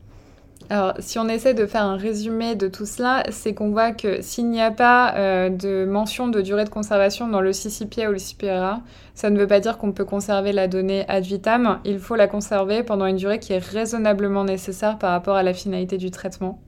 Alors, 0.70 0.94
si 1.00 1.20
on 1.20 1.28
essaie 1.28 1.54
de 1.54 1.66
faire 1.66 1.84
un 1.84 1.98
résumé 1.98 2.56
de 2.56 2.68
tout 2.68 2.86
cela, 2.86 3.24
c'est 3.30 3.54
qu'on 3.54 3.70
voit 3.70 3.92
que 3.92 4.22
s'il 4.22 4.50
n'y 4.50 4.62
a 4.62 4.72
pas 4.72 5.14
euh, 5.16 5.50
de 5.50 5.86
mention 5.86 6.30
de 6.30 6.42
durée 6.42 6.64
de 6.64 6.70
conservation 6.70 7.28
dans 7.28 7.42
le 7.42 7.52
CCPA 7.52 8.10
ou 8.10 8.14
le 8.14 8.18
CPRA, 8.18 8.82
ça 9.14 9.30
ne 9.30 9.38
veut 9.38 9.48
pas 9.48 9.60
dire 9.60 9.78
qu'on 9.78 9.92
peut 9.92 10.06
conserver 10.06 10.52
la 10.52 10.68
donnée 10.68 11.06
ad 11.10 11.24
vitam. 11.26 11.80
Il 11.86 12.00
faut 12.00 12.16
la 12.16 12.28
conserver 12.28 12.84
pendant 12.84 13.06
une 13.06 13.18
durée 13.18 13.40
qui 13.40 13.54
est 13.54 13.64
raisonnablement 13.64 14.46
nécessaire 14.46 14.98
par 14.98 15.12
rapport 15.12 15.36
à 15.36 15.44
la 15.44 15.54
finalité 15.54 15.98
du 15.98 16.12
traitement 16.12 16.60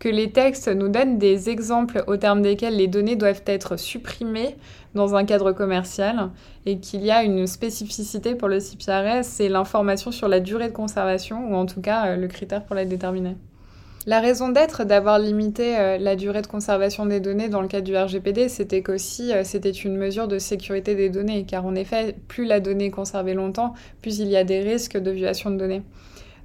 que 0.00 0.08
les 0.08 0.30
textes 0.32 0.66
nous 0.66 0.88
donnent 0.88 1.18
des 1.18 1.50
exemples 1.50 2.02
au 2.06 2.16
terme 2.16 2.40
desquels 2.40 2.74
les 2.74 2.88
données 2.88 3.16
doivent 3.16 3.42
être 3.46 3.78
supprimées 3.78 4.56
dans 4.94 5.14
un 5.14 5.24
cadre 5.24 5.52
commercial 5.52 6.30
et 6.66 6.78
qu'il 6.78 7.04
y 7.04 7.10
a 7.10 7.22
une 7.22 7.46
spécificité 7.46 8.34
pour 8.34 8.48
le 8.48 8.58
CPRS, 8.60 9.24
c'est 9.24 9.48
l'information 9.48 10.10
sur 10.10 10.26
la 10.26 10.40
durée 10.40 10.68
de 10.68 10.72
conservation 10.72 11.52
ou 11.52 11.54
en 11.54 11.66
tout 11.66 11.82
cas 11.82 12.06
euh, 12.06 12.16
le 12.16 12.26
critère 12.28 12.64
pour 12.64 12.74
la 12.74 12.86
déterminer. 12.86 13.36
La 14.06 14.20
raison 14.20 14.48
d'être 14.48 14.84
d'avoir 14.84 15.18
limité 15.18 15.78
euh, 15.78 15.98
la 15.98 16.16
durée 16.16 16.40
de 16.40 16.46
conservation 16.46 17.04
des 17.04 17.20
données 17.20 17.50
dans 17.50 17.60
le 17.60 17.68
cadre 17.68 17.84
du 17.84 17.94
RGPD, 17.94 18.48
c'était 18.48 18.82
qu'aussi 18.82 19.34
euh, 19.34 19.44
c'était 19.44 19.70
une 19.70 19.98
mesure 19.98 20.26
de 20.26 20.38
sécurité 20.38 20.94
des 20.94 21.10
données, 21.10 21.44
car 21.44 21.66
en 21.66 21.74
effet, 21.74 22.16
plus 22.26 22.46
la 22.46 22.60
donnée 22.60 22.86
est 22.86 22.90
conservée 22.90 23.34
longtemps, 23.34 23.74
plus 24.00 24.18
il 24.18 24.28
y 24.28 24.36
a 24.38 24.44
des 24.44 24.60
risques 24.60 24.96
de 24.96 25.10
violation 25.10 25.50
de 25.50 25.56
données. 25.56 25.82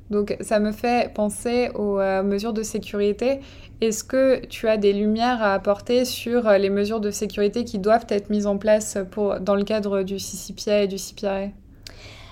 Donc 0.09 0.37
ça 0.41 0.59
me 0.59 0.71
fait 0.71 1.13
penser 1.13 1.69
aux 1.73 1.99
euh, 1.99 2.23
mesures 2.23 2.53
de 2.53 2.63
sécurité. 2.63 3.39
Est-ce 3.81 4.03
que 4.03 4.45
tu 4.45 4.67
as 4.67 4.77
des 4.77 4.93
lumières 4.93 5.41
à 5.41 5.53
apporter 5.53 6.05
sur 6.05 6.47
euh, 6.47 6.57
les 6.57 6.69
mesures 6.69 6.99
de 6.99 7.11
sécurité 7.11 7.63
qui 7.63 7.79
doivent 7.79 8.05
être 8.09 8.29
mises 8.29 8.47
en 8.47 8.57
place 8.57 8.97
dans 9.41 9.55
le 9.55 9.63
cadre 9.63 10.03
du 10.03 10.17
CCPA 10.17 10.83
et 10.83 10.87
du 10.87 10.97
CPRA 10.97 11.47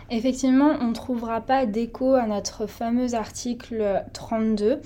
Effectivement, 0.09 0.75
on 0.81 0.89
ne 0.89 0.93
trouvera 0.93 1.41
pas 1.41 1.65
d'écho 1.65 2.13
à 2.13 2.27
notre 2.27 2.67
fameux 2.67 3.15
article 3.15 4.03
32, 4.13 4.79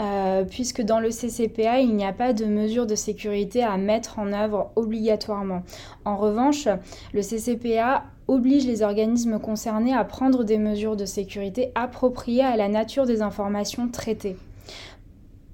euh, 0.00 0.44
puisque 0.44 0.80
dans 0.80 1.00
le 1.00 1.10
CCPA, 1.10 1.80
il 1.80 1.94
n'y 1.94 2.06
a 2.06 2.12
pas 2.12 2.32
de 2.32 2.46
mesures 2.46 2.86
de 2.86 2.94
sécurité 2.94 3.62
à 3.62 3.76
mettre 3.76 4.18
en 4.18 4.32
œuvre 4.32 4.70
obligatoirement. 4.76 5.62
En 6.04 6.16
revanche, 6.16 6.68
le 7.12 7.20
CCPA 7.20 8.04
oblige 8.30 8.66
les 8.66 8.82
organismes 8.82 9.40
concernés 9.40 9.92
à 9.92 10.04
prendre 10.04 10.44
des 10.44 10.58
mesures 10.58 10.96
de 10.96 11.04
sécurité 11.04 11.72
appropriées 11.74 12.44
à 12.44 12.56
la 12.56 12.68
nature 12.68 13.04
des 13.04 13.22
informations 13.22 13.88
traitées. 13.88 14.36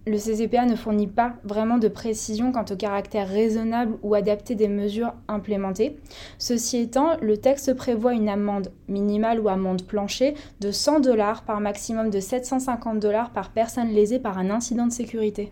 Le 0.06 0.18
CCPA 0.18 0.66
ne 0.66 0.76
fournit 0.76 1.08
pas 1.08 1.34
vraiment 1.42 1.78
de 1.78 1.88
précision 1.88 2.52
quant 2.52 2.66
au 2.70 2.76
caractère 2.76 3.28
raisonnable 3.28 3.96
ou 4.04 4.14
adapté 4.14 4.54
des 4.54 4.68
mesures 4.68 5.14
implémentées. 5.26 5.96
Ceci 6.38 6.76
étant, 6.76 7.16
le 7.20 7.38
texte 7.38 7.74
prévoit 7.74 8.12
une 8.12 8.28
amende 8.28 8.70
minimale 8.88 9.40
ou 9.40 9.48
amende 9.48 9.82
plancher 9.82 10.34
de 10.60 10.70
100 10.70 11.00
dollars 11.00 11.42
par 11.42 11.60
maximum 11.60 12.10
de 12.10 12.20
750 12.20 13.00
dollars 13.00 13.30
par 13.30 13.50
personne 13.50 13.88
lésée 13.88 14.20
par 14.20 14.38
un 14.38 14.50
incident 14.50 14.86
de 14.86 14.92
sécurité. 14.92 15.50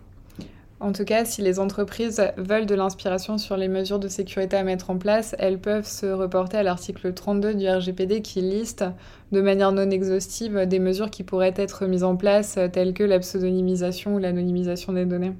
En 0.84 0.92
tout 0.92 1.06
cas, 1.06 1.24
si 1.24 1.40
les 1.40 1.60
entreprises 1.60 2.22
veulent 2.36 2.66
de 2.66 2.74
l'inspiration 2.74 3.38
sur 3.38 3.56
les 3.56 3.68
mesures 3.68 3.98
de 3.98 4.06
sécurité 4.06 4.58
à 4.58 4.64
mettre 4.64 4.90
en 4.90 4.98
place, 4.98 5.34
elles 5.38 5.58
peuvent 5.58 5.86
se 5.86 6.04
reporter 6.04 6.58
à 6.58 6.62
l'article 6.62 7.14
32 7.14 7.54
du 7.54 7.66
RGPD 7.66 8.20
qui 8.20 8.42
liste 8.42 8.84
de 9.32 9.40
manière 9.40 9.72
non 9.72 9.88
exhaustive 9.88 10.66
des 10.66 10.78
mesures 10.78 11.08
qui 11.08 11.22
pourraient 11.22 11.54
être 11.56 11.86
mises 11.86 12.04
en 12.04 12.16
place, 12.16 12.58
telles 12.74 12.92
que 12.92 13.02
la 13.02 13.18
pseudonymisation 13.18 14.16
ou 14.16 14.18
l'anonymisation 14.18 14.92
des 14.92 15.06
données. 15.06 15.32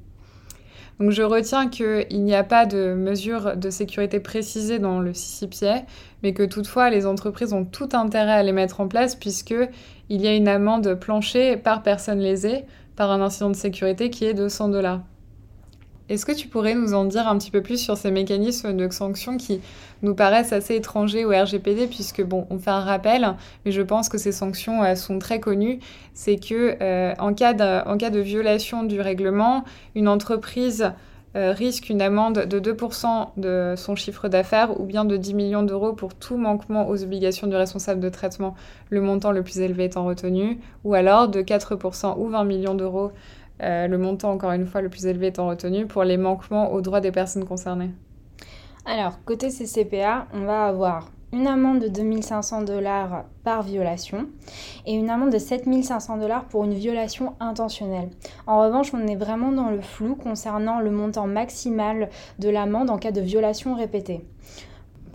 Donc 0.99 1.11
je 1.11 1.23
retiens 1.23 1.69
qu'il 1.69 2.25
n'y 2.25 2.35
a 2.35 2.43
pas 2.43 2.65
de 2.65 2.95
mesures 2.95 3.55
de 3.55 3.69
sécurité 3.69 4.21
précisées 4.21 4.79
dans 4.79 4.99
le 4.99 5.13
CCPA, 5.13 5.83
mais 6.23 6.33
que 6.33 6.45
toutefois 6.45 6.89
les 6.89 7.05
entreprises 7.05 7.53
ont 7.53 7.67
tout 7.67 7.91
intérêt 7.93 8.33
à 8.33 8.43
les 8.43 8.53
mettre 8.53 8.81
en 8.81 8.89
place 8.89 9.15
puisqu'il 9.15 9.69
y 10.09 10.27
a 10.27 10.35
une 10.35 10.49
amende 10.49 10.95
plancher 10.95 11.59
par 11.59 11.83
personne 11.83 12.21
lésée 12.21 12.65
par 12.97 13.11
un 13.11 13.21
incident 13.21 13.51
de 13.51 13.57
sécurité 13.57 14.09
qui 14.09 14.25
est 14.25 14.33
de 14.33 14.49
100 14.49 14.71
dollars. 14.71 15.03
Est-ce 16.11 16.27
que 16.27 16.33
tu 16.33 16.49
pourrais 16.49 16.75
nous 16.75 16.93
en 16.93 17.07
dire 17.07 17.27
un 17.27 17.39
petit 17.39 17.51
peu 17.51 17.63
plus 17.63 17.79
sur 17.79 17.97
ces 17.97 18.11
mécanismes 18.11 18.77
de 18.77 18.91
sanctions 18.91 19.39
qui 19.39 19.61
nous 20.03 20.15
paraissent 20.15 20.53
assez 20.53 20.77
étrangers 20.77 21.25
au 21.25 21.31
RGPD 21.31 21.87
puisque 21.87 22.23
bon, 22.23 22.47
on 22.51 22.59
fait 22.59 22.71
un 22.71 22.81
rappel, 22.81 23.35
mais 23.65 23.73
je 23.73 23.81
pense 23.81 24.11
que 24.11 24.19
ces 24.19 24.33
sanctions 24.33 24.83
sont 24.97 25.19
très 25.19 25.41
connues. 25.41 25.79
C'est 26.13 26.37
que 26.37 26.77
euh, 26.83 27.15
en, 27.19 27.33
cas 27.33 27.55
de, 27.55 28.21
violation 28.21 28.83
du 28.83 29.01
règlement, 29.01 29.65
une 29.95 30.09
entreprise 30.09 30.93
euh, 31.37 31.53
risque 31.53 31.89
une 31.89 32.01
amende 32.03 32.47
de 32.47 32.61
2% 32.61 33.31
de 33.39 33.75
son 33.77 33.97
chiffre 33.97 34.29
d'affaires 34.29 34.79
ou 34.79 34.85
bien 34.85 35.05
de 35.05 35.17
10 35.17 35.35
millions 35.35 35.63
d'euros 35.65 35.93
pour 35.93 36.15
tout 36.15 36.37
manquement 36.37 36.87
aux 36.89 37.03
obligations 37.03 37.49
du 37.49 37.57
responsable 37.57 37.99
de 37.99 38.09
traitement, 38.11 38.55
le 38.91 39.01
montant 39.01 39.33
le 39.33 39.43
plus 39.43 39.59
élevé 39.59 39.85
étant 39.85 40.05
retenu, 40.05 40.61
ou 40.85 40.95
alors 40.95 41.29
de 41.29 41.43
4% 41.43 42.19
ou 42.19 42.29
20 42.29 42.45
millions 42.45 42.75
d'euros 42.75 43.11
euh, 43.63 43.87
le 43.87 43.99
montant, 43.99 44.33
encore 44.33 44.53
une 44.53 44.67
fois, 44.67 44.81
le 44.81 44.89
plus 44.89 45.07
élevé 45.07 45.29
étant 45.29 45.49
retenu 45.49 45.87
pour 45.87 46.05
les 46.05 46.17
manquements 46.17 46.73
aux 46.73 46.81
droits 46.81 47.01
des 47.01 47.13
personnes 47.13 47.45
concernées. 47.45 47.91
Alors, 48.85 49.19
côté 49.25 49.49
CCPA, 49.49 50.27
on 50.35 50.45
va 50.45 50.67
avoir 50.67 51.11
une 51.33 51.47
amende 51.49 51.81
de 51.81 51.89
2500 51.89 52.63
dollars 52.63 53.25
par 53.43 53.63
violation 53.63 54.29
et 54.87 54.95
une 54.95 55.11
amende 55.11 55.33
de 55.33 55.39
7500 55.39 56.19
dollars 56.19 56.45
pour 56.45 56.65
une 56.65 56.75
violation 56.75 57.35
intentionnelle. 57.41 58.11
En 58.47 58.61
revanche, 58.61 58.93
on 58.95 59.07
est 59.07 59.17
vraiment 59.17 59.51
dans 59.51 59.71
le 59.71 59.81
flou 59.81 60.15
concernant 60.15 60.81
le 60.81 60.91
montant 60.91 61.27
maximal 61.27 62.09
de 62.39 62.49
l'amende 62.49 62.89
en 62.89 62.99
cas 62.99 63.11
de 63.11 63.21
violation 63.21 63.75
répétée. 63.75 64.25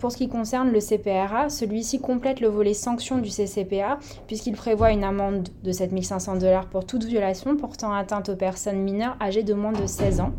Pour 0.00 0.10
ce 0.10 0.16
qui 0.16 0.30
concerne 0.30 0.72
le 0.72 0.80
CPRA, 0.80 1.50
celui-ci 1.50 2.00
complète 2.00 2.40
le 2.40 2.48
volet 2.48 2.72
sanction 2.72 3.18
du 3.18 3.28
CCPA 3.28 3.98
puisqu'il 4.26 4.54
prévoit 4.54 4.92
une 4.92 5.04
amende 5.04 5.50
de 5.62 5.72
7500 5.72 6.36
dollars 6.36 6.66
pour 6.68 6.86
toute 6.86 7.04
violation 7.04 7.54
portant 7.54 7.92
atteinte 7.92 8.30
aux 8.30 8.36
personnes 8.36 8.78
mineures 8.78 9.18
âgées 9.20 9.42
de 9.42 9.52
moins 9.52 9.72
de 9.72 9.86
16 9.86 10.20
ans. 10.20 10.32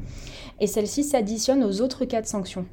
Et 0.60 0.65
celle-ci 0.65 1.04
s'additionne 1.04 1.63
aux 1.63 1.82
autres 1.82 2.06
cas 2.06 2.21
de 2.21 2.26
sanctions. 2.26 2.65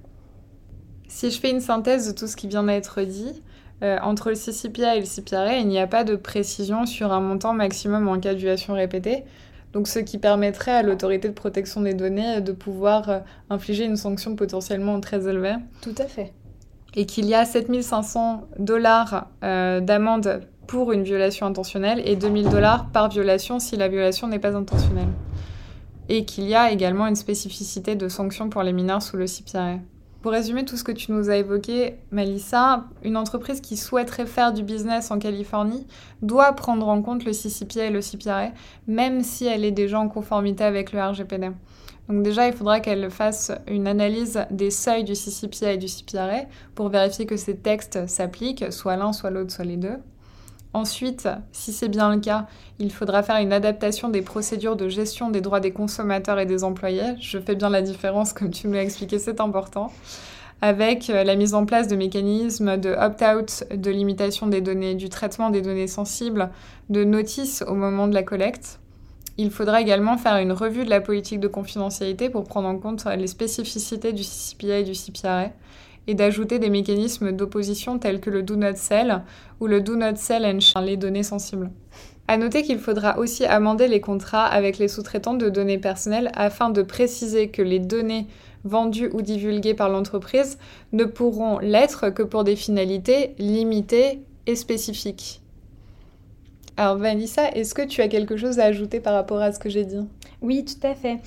Si 1.08 1.30
je 1.30 1.38
fais 1.38 1.50
une 1.50 1.60
synthèse 1.60 2.08
de 2.08 2.12
tout 2.12 2.26
ce 2.26 2.36
qui 2.36 2.48
vient 2.48 2.62
d'être 2.62 3.02
dit, 3.02 3.42
euh, 3.82 3.98
entre 4.02 4.30
le 4.30 4.36
CCPA 4.36 4.96
et 4.96 5.00
le 5.00 5.06
CPRA, 5.06 5.56
il 5.58 5.68
n'y 5.68 5.78
a 5.78 5.86
pas 5.86 6.04
de 6.04 6.16
précision 6.16 6.86
sur 6.86 7.12
un 7.12 7.20
montant 7.20 7.52
maximum 7.52 8.08
en 8.08 8.18
cas 8.18 8.32
de 8.32 8.38
violation 8.38 8.72
répétée. 8.72 9.24
Donc, 9.74 9.88
ce 9.88 9.98
qui 9.98 10.16
permettrait 10.16 10.72
à 10.72 10.82
l'autorité 10.82 11.28
de 11.28 11.34
protection 11.34 11.82
des 11.82 11.92
données 11.92 12.40
de 12.40 12.52
pouvoir 12.52 13.10
euh, 13.10 13.18
infliger 13.50 13.84
une 13.84 13.96
sanction 13.96 14.34
potentiellement 14.36 14.98
très 15.00 15.28
élevée. 15.28 15.56
Tout 15.82 15.94
à 15.98 16.06
fait 16.06 16.32
et 16.94 17.06
qu'il 17.06 17.26
y 17.26 17.34
a 17.34 17.44
7500 17.44 18.48
dollars 18.58 19.28
euh, 19.44 19.80
d'amende 19.80 20.42
pour 20.66 20.92
une 20.92 21.02
violation 21.02 21.46
intentionnelle 21.46 22.02
et 22.04 22.16
2000 22.16 22.50
dollars 22.50 22.90
par 22.90 23.08
violation 23.08 23.58
si 23.58 23.76
la 23.76 23.88
violation 23.88 24.28
n'est 24.28 24.38
pas 24.38 24.54
intentionnelle. 24.54 25.08
Et 26.08 26.24
qu'il 26.24 26.44
y 26.44 26.54
a 26.54 26.70
également 26.70 27.06
une 27.06 27.16
spécificité 27.16 27.96
de 27.96 28.08
sanction 28.08 28.48
pour 28.48 28.62
les 28.62 28.72
mineurs 28.72 29.02
sous 29.02 29.16
le 29.16 29.26
CPRA. 29.26 29.76
Pour 30.22 30.32
résumer 30.32 30.64
tout 30.64 30.76
ce 30.76 30.82
que 30.82 30.90
tu 30.90 31.12
nous 31.12 31.30
as 31.30 31.36
évoqué, 31.36 31.94
Melissa, 32.10 32.86
une 33.04 33.16
entreprise 33.16 33.60
qui 33.60 33.76
souhaiterait 33.76 34.26
faire 34.26 34.52
du 34.52 34.64
business 34.64 35.10
en 35.12 35.18
Californie 35.18 35.86
doit 36.22 36.52
prendre 36.54 36.88
en 36.88 37.02
compte 37.02 37.24
le 37.24 37.30
CCPA 37.30 37.84
et 37.84 37.90
le 37.90 38.00
CPRA, 38.00 38.48
même 38.88 39.22
si 39.22 39.46
elle 39.46 39.64
est 39.64 39.70
déjà 39.70 40.00
en 40.00 40.08
conformité 40.08 40.64
avec 40.64 40.92
le 40.92 41.00
RGPD. 41.00 41.50
Donc 42.08 42.22
déjà, 42.22 42.46
il 42.46 42.54
faudra 42.54 42.80
qu'elle 42.80 43.10
fasse 43.10 43.52
une 43.66 43.86
analyse 43.86 44.40
des 44.50 44.70
seuils 44.70 45.04
du 45.04 45.12
CCPA 45.12 45.72
et 45.72 45.76
du 45.76 45.88
CPRA 45.88 46.46
pour 46.74 46.88
vérifier 46.88 47.26
que 47.26 47.36
ces 47.36 47.56
textes 47.56 48.08
s'appliquent, 48.08 48.72
soit 48.72 48.96
l'un, 48.96 49.12
soit 49.12 49.30
l'autre, 49.30 49.52
soit 49.52 49.66
les 49.66 49.76
deux. 49.76 49.98
Ensuite, 50.74 51.28
si 51.52 51.72
c'est 51.72 51.88
bien 51.88 52.14
le 52.14 52.20
cas, 52.20 52.46
il 52.78 52.92
faudra 52.92 53.22
faire 53.22 53.36
une 53.36 53.52
adaptation 53.52 54.08
des 54.08 54.22
procédures 54.22 54.76
de 54.76 54.88
gestion 54.88 55.30
des 55.30 55.40
droits 55.40 55.60
des 55.60 55.72
consommateurs 55.72 56.38
et 56.38 56.46
des 56.46 56.62
employés. 56.62 57.14
Je 57.20 57.38
fais 57.38 57.54
bien 57.54 57.70
la 57.70 57.82
différence, 57.82 58.32
comme 58.32 58.50
tu 58.50 58.68
me 58.68 58.74
l'as 58.74 58.82
expliqué, 58.82 59.18
c'est 59.18 59.40
important. 59.40 59.90
Avec 60.60 61.08
euh, 61.08 61.24
la 61.24 61.36
mise 61.36 61.54
en 61.54 61.64
place 61.64 61.88
de 61.88 61.96
mécanismes 61.96 62.76
de 62.76 62.90
opt-out, 62.90 63.64
de 63.74 63.90
limitation 63.90 64.46
des 64.46 64.60
données, 64.60 64.94
du 64.94 65.08
traitement 65.08 65.50
des 65.50 65.62
données 65.62 65.86
sensibles, 65.86 66.50
de 66.90 67.04
notice 67.04 67.62
au 67.66 67.74
moment 67.74 68.08
de 68.08 68.14
la 68.14 68.22
collecte. 68.22 68.80
Il 69.40 69.52
faudra 69.52 69.80
également 69.80 70.18
faire 70.18 70.36
une 70.38 70.50
revue 70.50 70.84
de 70.84 70.90
la 70.90 71.00
politique 71.00 71.38
de 71.38 71.46
confidentialité 71.46 72.28
pour 72.28 72.42
prendre 72.42 72.66
en 72.66 72.76
compte 72.76 73.04
les 73.04 73.28
spécificités 73.28 74.12
du 74.12 74.22
CCPA 74.22 74.78
et 74.78 74.82
du 74.82 74.94
CPRA 74.94 75.50
et 76.08 76.14
d'ajouter 76.14 76.58
des 76.58 76.70
mécanismes 76.70 77.30
d'opposition 77.30 78.00
tels 78.00 78.20
que 78.20 78.30
le 78.30 78.42
do 78.42 78.56
not 78.56 78.74
sell 78.74 79.22
ou 79.60 79.68
le 79.68 79.80
do 79.80 79.94
not 79.94 80.16
sell 80.16 80.44
and 80.44 80.80
les 80.80 80.96
données 80.96 81.22
sensibles. 81.22 81.70
À 82.26 82.36
noter 82.36 82.62
qu'il 82.62 82.80
faudra 82.80 83.16
aussi 83.18 83.44
amender 83.44 83.86
les 83.86 84.00
contrats 84.00 84.44
avec 84.44 84.76
les 84.78 84.88
sous-traitants 84.88 85.34
de 85.34 85.48
données 85.48 85.78
personnelles 85.78 86.32
afin 86.34 86.70
de 86.70 86.82
préciser 86.82 87.48
que 87.48 87.62
les 87.62 87.78
données 87.78 88.26
vendues 88.64 89.10
ou 89.12 89.22
divulguées 89.22 89.74
par 89.74 89.88
l'entreprise 89.88 90.58
ne 90.92 91.04
pourront 91.04 91.60
l'être 91.60 92.10
que 92.10 92.24
pour 92.24 92.42
des 92.42 92.56
finalités 92.56 93.36
limitées 93.38 94.24
et 94.48 94.56
spécifiques. 94.56 95.42
Alors 96.78 96.96
Vanessa, 96.96 97.50
est-ce 97.50 97.74
que 97.74 97.82
tu 97.82 98.02
as 98.02 98.08
quelque 98.08 98.36
chose 98.36 98.60
à 98.60 98.66
ajouter 98.66 99.00
par 99.00 99.12
rapport 99.12 99.40
à 99.40 99.50
ce 99.50 99.58
que 99.58 99.68
j'ai 99.68 99.84
dit? 99.84 99.98
Oui, 100.40 100.64
tout 100.64 100.86
à 100.86 100.94
fait. 100.94 101.18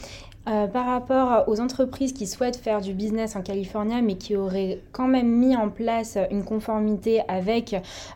Euh, 0.47 0.65
par 0.65 0.87
rapport 0.87 1.47
aux 1.47 1.59
entreprises 1.59 2.13
qui 2.13 2.25
souhaitent 2.25 2.57
faire 2.57 2.81
du 2.81 2.95
business 2.95 3.35
en 3.35 3.43
Californie, 3.43 4.01
mais 4.01 4.15
qui 4.15 4.35
auraient 4.35 4.79
quand 4.91 5.07
même 5.07 5.27
mis 5.27 5.55
en 5.55 5.69
place 5.69 6.17
une 6.31 6.43
conformité 6.43 7.21
avec 7.27 7.75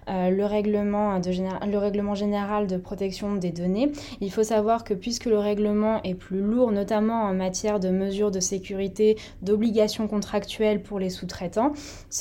euh, 0.09 0.31
le, 0.31 0.45
règlement 0.45 2.15
général 2.15 2.65
de 2.65 2.77
protection 2.77 3.35
des 3.35 3.51
données, 3.51 3.91
il 4.21 4.31
faut 4.31 4.41
savoir 4.41 4.83
que 4.83 4.95
puisque 4.95 5.25
le 5.25 5.37
règlement 5.37 6.01
est 6.01 6.15
plus 6.15 6.41
lourd, 6.41 6.71
notamment 6.71 7.25
en 7.25 7.33
matière 7.35 7.79
de 7.79 7.89
mesures 7.89 8.31
de 8.31 8.39
sécurité, 8.39 9.17
d'obligations 9.43 10.07
contractuelles 10.07 10.81
pour 10.81 10.97
les 10.97 11.11
sous-traitants, 11.11 11.73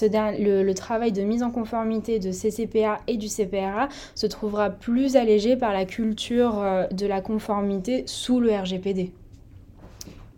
le, 0.02 0.62
le 0.62 0.74
travail 0.74 1.12
de 1.12 1.22
mise 1.22 1.42
en 1.42 1.50
conformité 1.50 2.18
de 2.18 2.30
CCPA 2.30 3.00
et 3.06 3.16
du 3.16 3.28
CPRA 3.28 3.88
se 4.14 4.26
trouvera 4.26 4.68
plus 4.68 5.16
allégé 5.16 5.56
par 5.56 5.72
la 5.72 5.86
culture 5.86 6.58
euh, 6.58 6.86
de 6.88 7.06
la 7.06 7.22
conformité 7.22 8.02
sous 8.06 8.38
le 8.38 8.54
RGPD. 8.54 9.12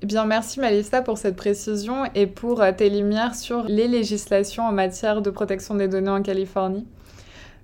Eh 0.02 0.06
bien, 0.06 0.26
merci 0.26 0.60
Malissa 0.60 1.00
pour 1.00 1.16
cette 1.16 1.36
précision 1.36 2.04
et 2.14 2.26
pour 2.26 2.60
euh, 2.60 2.70
tes 2.70 2.90
lumières 2.90 3.34
sur 3.34 3.62
les 3.64 3.88
législations 3.88 4.64
en 4.64 4.72
matière 4.72 5.22
de 5.22 5.30
protection 5.30 5.74
des 5.74 5.88
données 5.88 6.10
en 6.10 6.20
Californie. 6.20 6.86